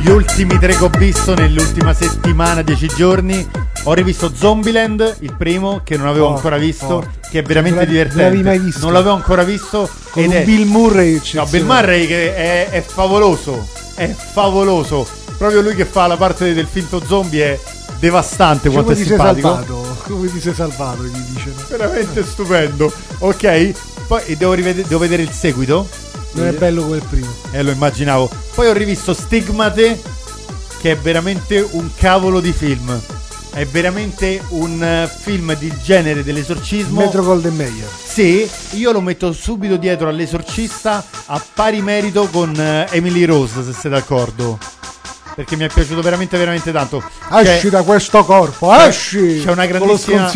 [0.00, 3.48] gli ultimi tre che ho visto nell'ultima settimana, dieci giorni.
[3.84, 7.10] Ho rivisto Zombieland, il primo, che non avevo Forte, ancora visto, forte.
[7.30, 8.22] che è veramente Non divertente.
[8.22, 8.80] non l'avevi mai visto?
[8.84, 9.88] Non l'avevo ancora visto.
[10.10, 11.46] Con ed è- Bill Murray No.
[11.46, 13.66] Bill Murray che è, è favoloso.
[13.94, 15.06] È favoloso.
[15.38, 17.60] Proprio lui che fa la parte del finto zombie è
[17.98, 19.48] devastante Come quanto è ti sei simpatico.
[19.48, 19.96] salvato?
[20.08, 21.02] Come ti sei salvato?
[21.04, 21.52] Gli dice.
[21.68, 22.92] Veramente stupendo.
[23.18, 23.72] Ok.
[24.06, 25.88] Poi devo, rivede- devo vedere il seguito.
[26.32, 27.30] Non è bello come il primo.
[27.50, 28.30] Eh, lo immaginavo.
[28.54, 30.00] Poi ho rivisto Stigmate,
[30.80, 33.00] che è veramente un cavolo di film.
[33.52, 37.00] È veramente un eh, film di genere dell'esorcismo.
[37.00, 37.86] Metro Golden Mayer.
[38.02, 43.72] Sì, io lo metto subito dietro all'esorcista a pari merito con eh, Emily Rose, se
[43.72, 44.58] siete d'accordo.
[45.34, 47.02] Perché mi è piaciuto veramente, veramente tanto.
[47.32, 49.40] Esci C'è- da questo corpo, esci!
[49.42, 50.30] C'è una grandissima.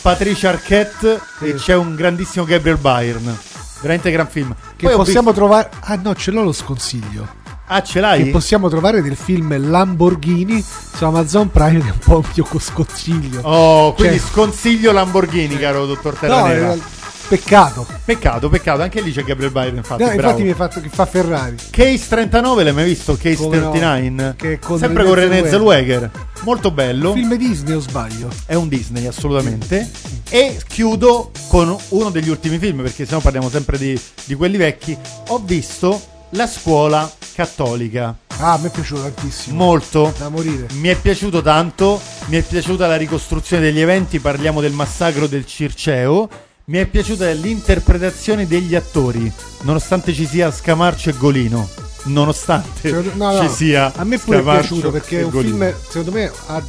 [0.00, 1.64] Patricia Arquette e Sì.
[1.64, 3.36] c'è un grandissimo Gabriel Byrne.
[3.80, 4.54] Veramente gran film.
[4.76, 5.68] Che Poi possiamo visto- trovare.
[5.80, 7.36] Ah, no, ce l'ho lo sconsiglio.
[7.70, 8.24] Ah, ce l'hai?
[8.24, 10.64] Che possiamo trovare del film Lamborghini
[10.96, 13.40] su Amazon Prime, che è un po' un mio sconsiglio.
[13.42, 16.72] Oh, quindi Cioè- sconsiglio Lamborghini, caro dottor No, Terranera.
[16.72, 16.80] eh,
[17.28, 17.86] peccato.
[18.04, 18.82] Peccato, peccato.
[18.82, 20.02] Anche lì c'è Gabriel Byrne, infatti.
[20.02, 21.56] No, infatti mi hai fatto che fa Ferrari.
[21.70, 23.16] Case 39, l'hai mai visto?
[23.16, 23.70] Case Come no?
[23.70, 24.34] 39?
[24.36, 25.50] Che è con Sempre con René Zellweger.
[25.50, 26.10] Zellweger.
[26.42, 27.12] Molto bello.
[27.12, 28.30] Film Disney o sbaglio?
[28.46, 29.90] È un Disney, assolutamente.
[30.28, 34.96] E chiudo con uno degli ultimi film, perché sennò parliamo sempre di, di quelli vecchi.
[35.28, 36.00] Ho visto
[36.30, 38.16] La scuola cattolica.
[38.40, 39.56] Ah, mi è piaciuto tantissimo.
[39.56, 40.14] Molto.
[40.16, 40.66] Da morire.
[40.74, 45.44] Mi è piaciuto tanto, mi è piaciuta la ricostruzione degli eventi, parliamo del massacro del
[45.44, 46.28] Circeo,
[46.68, 49.30] mi è piaciuta l'interpretazione degli attori,
[49.62, 51.66] nonostante ci sia Scamarcio e Golino,
[52.04, 55.30] nonostante Secondo- no, no, ci sia a me pure è Scamarcio piaciuto perché è un
[55.30, 55.56] Golino.
[55.56, 56.62] film secondo me ha-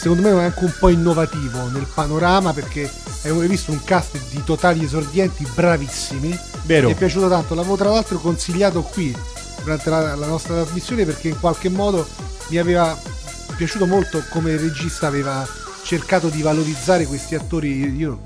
[0.00, 2.90] secondo me è anche un po' innovativo nel panorama perché
[3.22, 6.88] hai visto un cast di totali esordienti bravissimi Vero.
[6.88, 9.16] mi è piaciuto tanto l'avevo tra l'altro consigliato qui
[9.62, 12.06] durante la, la nostra trasmissione perché in qualche modo
[12.48, 12.96] mi aveva
[13.56, 15.46] piaciuto molto come regista aveva
[15.84, 18.20] cercato di valorizzare questi attori io,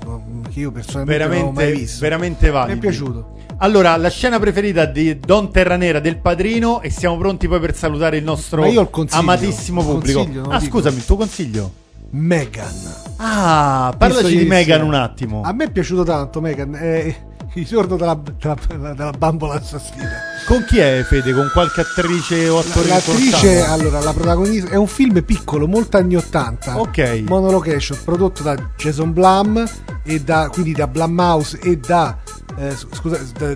[0.51, 2.77] che io personalmente non avevo mai veramente, visto veramente mi validi.
[2.77, 7.59] è piaciuto Allora, la scena preferita di Don Terranera del Padrino e siamo pronti poi
[7.59, 10.25] per salutare il nostro ho il amatissimo pubblico.
[10.49, 11.87] ah, scusami, il tuo consiglio?
[12.11, 15.41] Megan Ah, parlaci di Megan un attimo.
[15.41, 17.15] A me è piaciuto tanto Megan, è
[17.53, 20.09] il ritorno della, della- della bambola assassina.
[20.45, 21.33] Con chi è Fede?
[21.33, 26.15] Con qualche attrice o attore L'attrice, allora, la protagonista è un film piccolo, molto anni
[26.15, 26.79] 80.
[26.79, 27.23] Ok.
[27.27, 29.63] Monolocation, prodotto da Jason Blum
[30.03, 32.17] e da quindi da Blumhouse e da
[32.57, 33.53] eh, scusa, da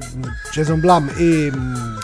[0.51, 1.95] Jason Blum e mm,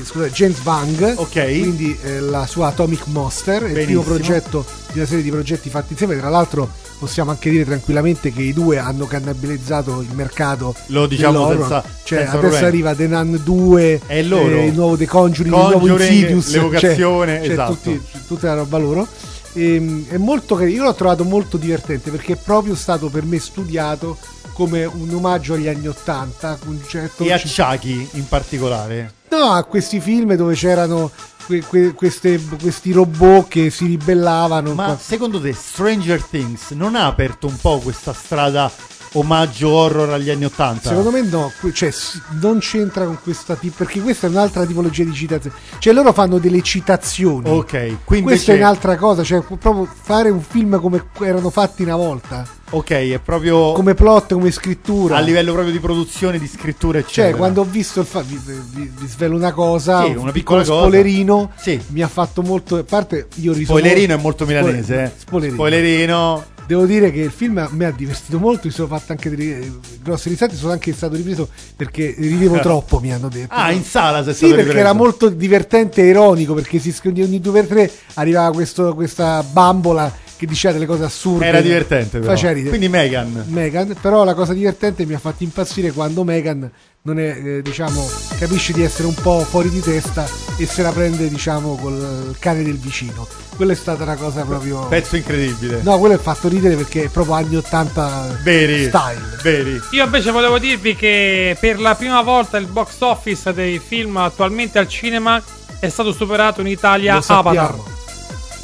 [0.00, 1.14] eh, scusa, James Wang.
[1.16, 1.32] Ok.
[1.32, 4.02] Quindi eh, la sua Atomic Monster, il primo Benissimo.
[4.02, 6.16] progetto di una serie di progetti fatti insieme.
[6.18, 6.68] Tra l'altro
[7.00, 10.74] possiamo anche dire tranquillamente che i due hanno cannibalizzato il mercato.
[10.86, 12.66] Lo diciamo senza- Cioè, senza adesso problemi.
[12.66, 14.54] arriva The Nun 2, È loro.
[14.54, 17.72] eh, il nuovo The Conjuring, il nuovo Conjuring, Insidious, l'evocazione, cioè, cioè esatto.
[17.82, 19.08] tutti- tutta la roba loro.
[19.54, 23.40] Ehm, è molto carino, io l'ho trovato molto divertente perché è proprio stato per me
[23.40, 24.16] studiato
[24.52, 29.12] come un omaggio agli anni 80 con un certo E a Chucky in particolare.
[29.30, 31.10] no, a questi film dove c'erano
[31.46, 37.06] que- que- queste- questi robot che si ribellavano Ma secondo te Stranger Things non ha
[37.06, 38.70] aperto un po' questa strada
[39.14, 40.90] omaggio horror agli anni Ottanta.
[40.90, 41.92] Secondo me no, cioè,
[42.40, 45.56] non c'entra con questa tipo perché questa è un'altra tipologia di citazione.
[45.80, 47.48] Cioè loro fanno delle citazioni.
[47.50, 47.70] Ok,
[48.04, 51.96] qui Questa invece- è un'altra cosa, cioè proprio fare un film come erano fatti una
[51.96, 52.46] volta.
[52.72, 55.16] Ok, è proprio Come plot, come scrittura.
[55.16, 57.28] a livello proprio di produzione, di scrittura, eccetera.
[57.30, 60.30] Cioè, quando ho visto il fa- vi, vi- vi svelo una cosa, Sì, un una
[60.32, 60.74] piccola cosa.
[60.74, 61.80] spoilerino, Sì.
[61.88, 62.76] mi ha fatto molto.
[62.76, 65.10] A parte, io riso Spoilerino molto- è molto milanese, eh.
[65.16, 65.56] Spoilerino.
[65.56, 66.44] Spoilerino.
[66.70, 69.72] Devo dire che il film a me ha divertito molto, mi sono fatto anche delle
[70.00, 73.52] grosse risate, sono anche stato ripreso perché ridevo troppo, mi hanno detto.
[73.52, 74.86] Ah, in sala sei Sì, stato perché ripreso.
[74.86, 80.28] era molto divertente e ironico, perché si, ogni due per tre arrivava questo- questa bambola
[80.40, 81.44] che diceva delle cose assurde.
[81.44, 82.30] Era divertente, però.
[82.32, 82.70] Faceva ridere.
[82.70, 83.44] Quindi Megan.
[83.48, 86.70] Megan, però la cosa divertente mi ha fatto impazzire quando Megan
[87.02, 90.26] non è, eh, diciamo, capisce di essere un po' fuori di testa
[90.56, 93.28] e se la prende, diciamo, col cane del vicino.
[93.54, 94.86] Quella è stata una cosa proprio.
[94.88, 95.82] Pezzo incredibile.
[95.82, 98.84] No, quello è fatto ridere perché è proprio anni 80 Veri.
[98.84, 99.36] style.
[99.42, 99.78] Veri.
[99.90, 104.78] Io invece volevo dirvi che per la prima volta il box office dei film attualmente
[104.78, 105.42] al cinema
[105.78, 107.98] è stato superato in Italia Lo sappiamo.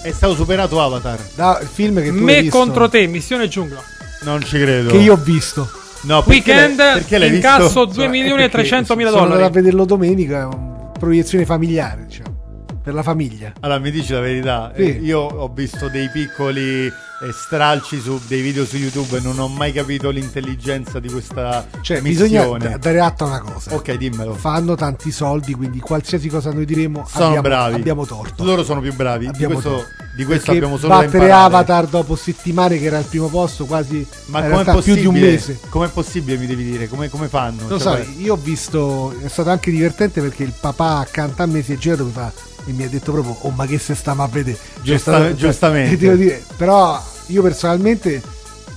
[0.06, 1.18] È stato superato Avatar.
[1.34, 3.82] Da, il film che tu hai Me visto, contro te, Missione Giungla.
[4.22, 4.90] Non ci credo.
[4.90, 5.68] che io ho visto.
[6.02, 7.84] No, perché Weekend, l'hai- perché l'hai incasso visto?
[7.86, 9.60] 2 milioni e 300 mila Sono andato a dollari.
[9.62, 13.52] vederlo domenica, è una proiezione familiare, diciamo, per la famiglia.
[13.60, 14.72] Allora, mi dici la verità.
[14.76, 14.82] Sì.
[14.82, 16.88] eh, io ho visto dei piccoli
[17.22, 21.66] eh, stralci su dei video su YouTube e non ho mai capito l'intelligenza di questa
[21.80, 22.70] Cioè, bisogna missione.
[22.70, 23.74] d- dare atto a una cosa.
[23.74, 24.34] Ok, dimmelo.
[24.34, 27.74] Fanno tanti soldi, quindi qualsiasi cosa noi diremo Sono abbiamo, bravi.
[27.74, 28.44] abbiamo torto.
[28.44, 29.30] Loro sono più bravi.
[29.30, 31.30] Di questo, di questo abbiamo solo battere.
[31.32, 35.14] Avatar dopo settimane che era al primo posto, quasi Ma in realtà più di un
[35.14, 35.58] mese.
[35.68, 36.88] Com'è possibile, mi devi dire?
[36.88, 37.62] Come, come fanno?
[37.68, 41.46] Lo Cioè, sai, io ho visto, è stato anche divertente perché il papà accanto a
[41.46, 42.32] me si è girato e mi fa
[42.66, 44.56] e mi ha detto proprio, oh ma che se stiamo a vedere?
[44.58, 45.96] Cioè, Giusta- è stato- giustamente.
[45.96, 48.20] devo dire, però io personalmente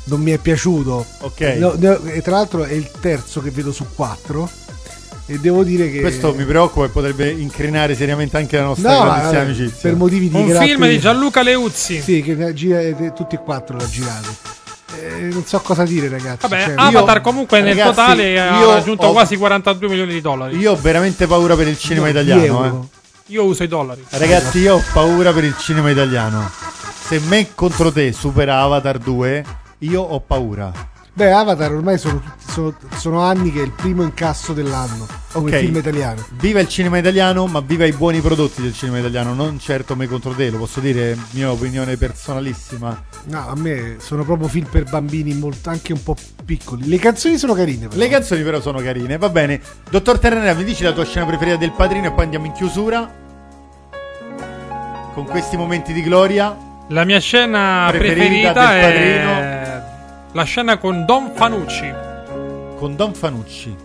[0.05, 1.05] non mi è piaciuto.
[1.19, 1.41] Ok.
[1.57, 4.49] No, no, e tra l'altro è il terzo che vedo su quattro
[5.27, 6.01] e devo dire che...
[6.01, 9.77] Questo mi preoccupa e potrebbe incrinare seriamente anche la nostra No, grandissima amicizia.
[9.81, 12.01] per motivi di Un carattere- film di Gianluca Leuzzi.
[12.01, 14.57] Sì, che gira- eh, tutti e quattro l'ha girato.
[14.99, 16.39] Eh, non so cosa dire, ragazzi.
[16.47, 20.21] Vabbè, Cioè, Avatar io- comunque nel ragazzi, totale ha raggiunto ho- quasi 42 milioni di
[20.21, 20.57] dollari.
[20.57, 22.43] Io ho veramente paura per il cinema no, di italiano.
[22.65, 22.87] euro.
[22.91, 22.97] eh.
[23.29, 24.03] Io uso i dollari.
[24.09, 26.49] Ragazzi, io ho paura per il cinema italiano.
[26.49, 29.45] Se me contro te supera Avatar 2,
[29.79, 30.71] io ho paura.
[31.13, 35.59] Beh, Avatar ormai sono, sono- sono anni che è il primo incasso dell'anno come Ok.
[35.59, 36.25] film italiano.
[36.31, 40.07] Viva il cinema italiano, ma viva i buoni prodotti del cinema italiano, non certo me
[40.07, 43.03] contro te, lo posso dire, mia opinione personalissima.
[43.25, 46.87] No, a me sono proprio film per bambini molto, anche un po' piccoli.
[46.87, 47.99] Le canzoni sono carine, però.
[47.99, 49.61] Le canzoni però sono carine, va bene.
[49.89, 53.27] Dottor Terranera, mi dici la tua scena preferita del Padrino e poi andiamo in chiusura?
[55.13, 56.55] Con questi momenti di gloria.
[56.89, 59.81] La mia scena Preferita preferita, del è
[60.31, 61.93] la scena con Don Fanucci.
[62.79, 63.75] Con Don Fanucci.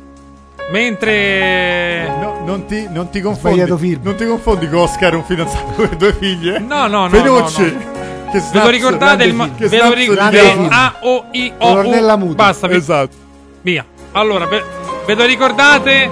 [0.70, 3.98] Mentre No, non, ti, non ti confondi.
[4.02, 6.58] Non ti confondi con Oscar, un fidanzato con due figlie?
[6.60, 7.62] No, no, no, Fenucci.
[7.62, 8.30] no, no.
[8.30, 9.50] Che Ve lo ricordate il.
[9.56, 10.58] Che ve lo ricordate di film.
[10.62, 10.68] film.
[10.72, 12.34] A O I O Ornella U Muti.
[12.34, 13.14] Basta, Esatto.
[13.62, 13.84] via.
[14.12, 14.62] Allora, ve,
[15.06, 16.10] ve lo ricordate?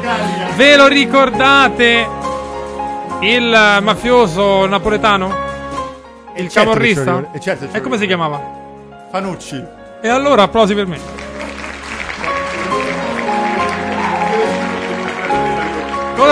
[0.56, 2.06] Ve lo ricordate
[3.20, 5.50] il mafioso napoletano?
[6.36, 7.28] Il certo che ce lo camorrista?
[7.32, 8.40] Eh, certo, ce e come si chiamava?
[9.10, 9.64] Fanucci.
[10.00, 11.21] E allora applausi per me.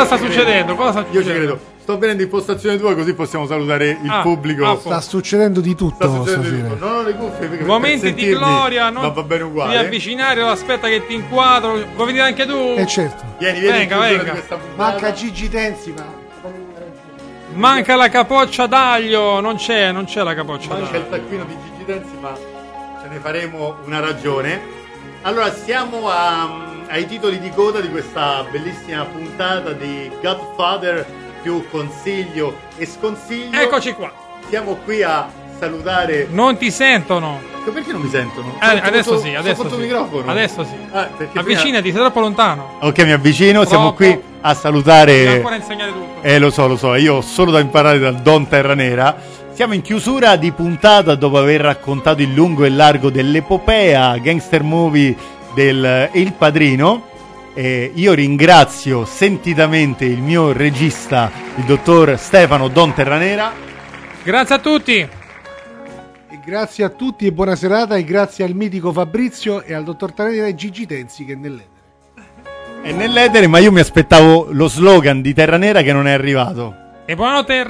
[0.01, 0.75] Cosa sta succedendo?
[0.75, 1.47] Cosa sta Io ci succedendo?
[1.55, 1.61] credo.
[1.81, 4.65] Sto venendo in postazione tua così possiamo salutare il Ah, pubblico.
[4.65, 6.85] ah, Sta succedendo di tutto Sta succedendo di tutto.
[6.87, 9.43] Non ho le cuffie perché per Momenti di sentirmi, gloria, Ma non va bene devi
[9.51, 9.77] uguale.
[9.79, 11.73] avvicinare, aspetta che ti inquadro.
[11.95, 12.75] Vuoi venire anche tu?
[12.77, 13.25] Eh certo.
[13.39, 14.23] Vieni, vieni Venga, in chiusura venga.
[14.25, 14.91] di questa puntata.
[14.91, 16.05] Manca Gigi Tenzi, ma...
[17.53, 21.09] Manca la capoccia d'aglio, non c'è, non c'è la capoccia Manca il d'aglio.
[21.11, 24.79] taccuino di Gigi Tenzi, ma ce ne faremo una ragione.
[25.23, 26.49] Allora, siamo a-
[26.89, 31.07] ai titoli di coda di questa bellissima puntata di Godfather
[31.43, 33.59] più consiglio e sconsiglio.
[33.61, 34.11] Eccoci qua.
[34.49, 36.27] Siamo qui a salutare.
[36.31, 37.41] Non ti sentono.
[37.71, 38.55] Perché non mi sentono?
[38.61, 39.77] Eh, adesso sotto- sì, adesso sì.
[39.77, 40.31] microfono.
[40.31, 40.75] Adesso sì.
[40.93, 42.77] Ah, Avvicinati, sei troppo lontano.
[42.79, 43.65] prima- Ok, mi avvicino.
[43.67, 43.97] Siamo Troppo.
[43.97, 45.29] qui a salutare.
[45.29, 46.23] ancora insegnare tutto.
[46.23, 49.15] Eh, lo so, lo so, io ho solo da imparare dal Don Terranera.
[49.61, 55.15] Siamo in chiusura di puntata dopo aver raccontato il lungo e largo dell'epopea gangster movie
[55.55, 57.07] del Il Padrino.
[57.53, 63.53] E io ringrazio sentitamente il mio regista, il dottor Stefano Don Terranera.
[64.23, 64.97] Grazie a tutti.
[64.97, 70.15] E grazie a tutti e buona serata e grazie al mitico Fabrizio e al dottor
[70.15, 71.83] Taranera e Gigi Tenzi che è nell'etere.
[72.83, 76.75] E nell'etere, ma io mi aspettavo lo slogan di Terranera che non è arrivato.
[77.05, 77.67] E buonanotte,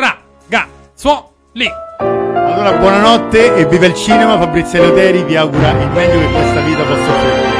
[1.53, 1.68] lì.
[1.98, 6.82] Allora buonanotte e viva il cinema, Fabrizio Leoteri vi augura il meglio che questa vita
[6.84, 7.59] possa offrire.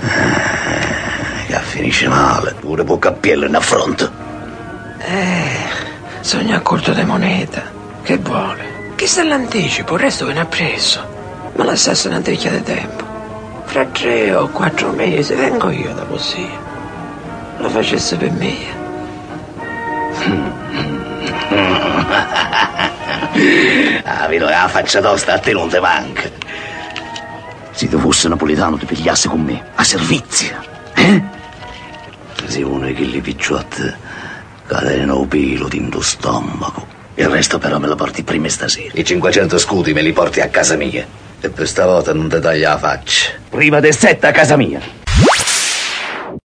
[0.00, 4.10] Eh, che finisce male, pure può cappiello in affronto.
[4.98, 5.58] Eh,
[6.20, 7.62] sogno a corto di moneta,
[8.02, 8.92] che vuole?
[8.94, 11.12] Chi sta all'anticipo, il resto viene appresso.
[11.56, 12.20] Ma l'assassino ha
[12.50, 13.13] di tempo.
[13.64, 16.46] Fra tre o quattro mesi vengo io da così.
[17.58, 18.82] Lo facesse per me.
[24.06, 26.30] Ah, vedo che la faccia tosta a te non te manca.
[27.72, 30.56] Se tu fossi napoletano ti pigliasse con me, a servizio.
[30.94, 31.22] Eh?
[32.46, 33.92] Se uno di quelli picciotti
[34.66, 36.86] cadere un pelo dentro stomaco.
[37.16, 38.92] Il resto però me lo porti prima stasera.
[38.94, 41.06] I 500 scudi me li porti a casa mia.
[41.44, 43.32] E per stavolta non ti taglia la faccia.
[43.50, 45.03] Prima del sette a casa mia.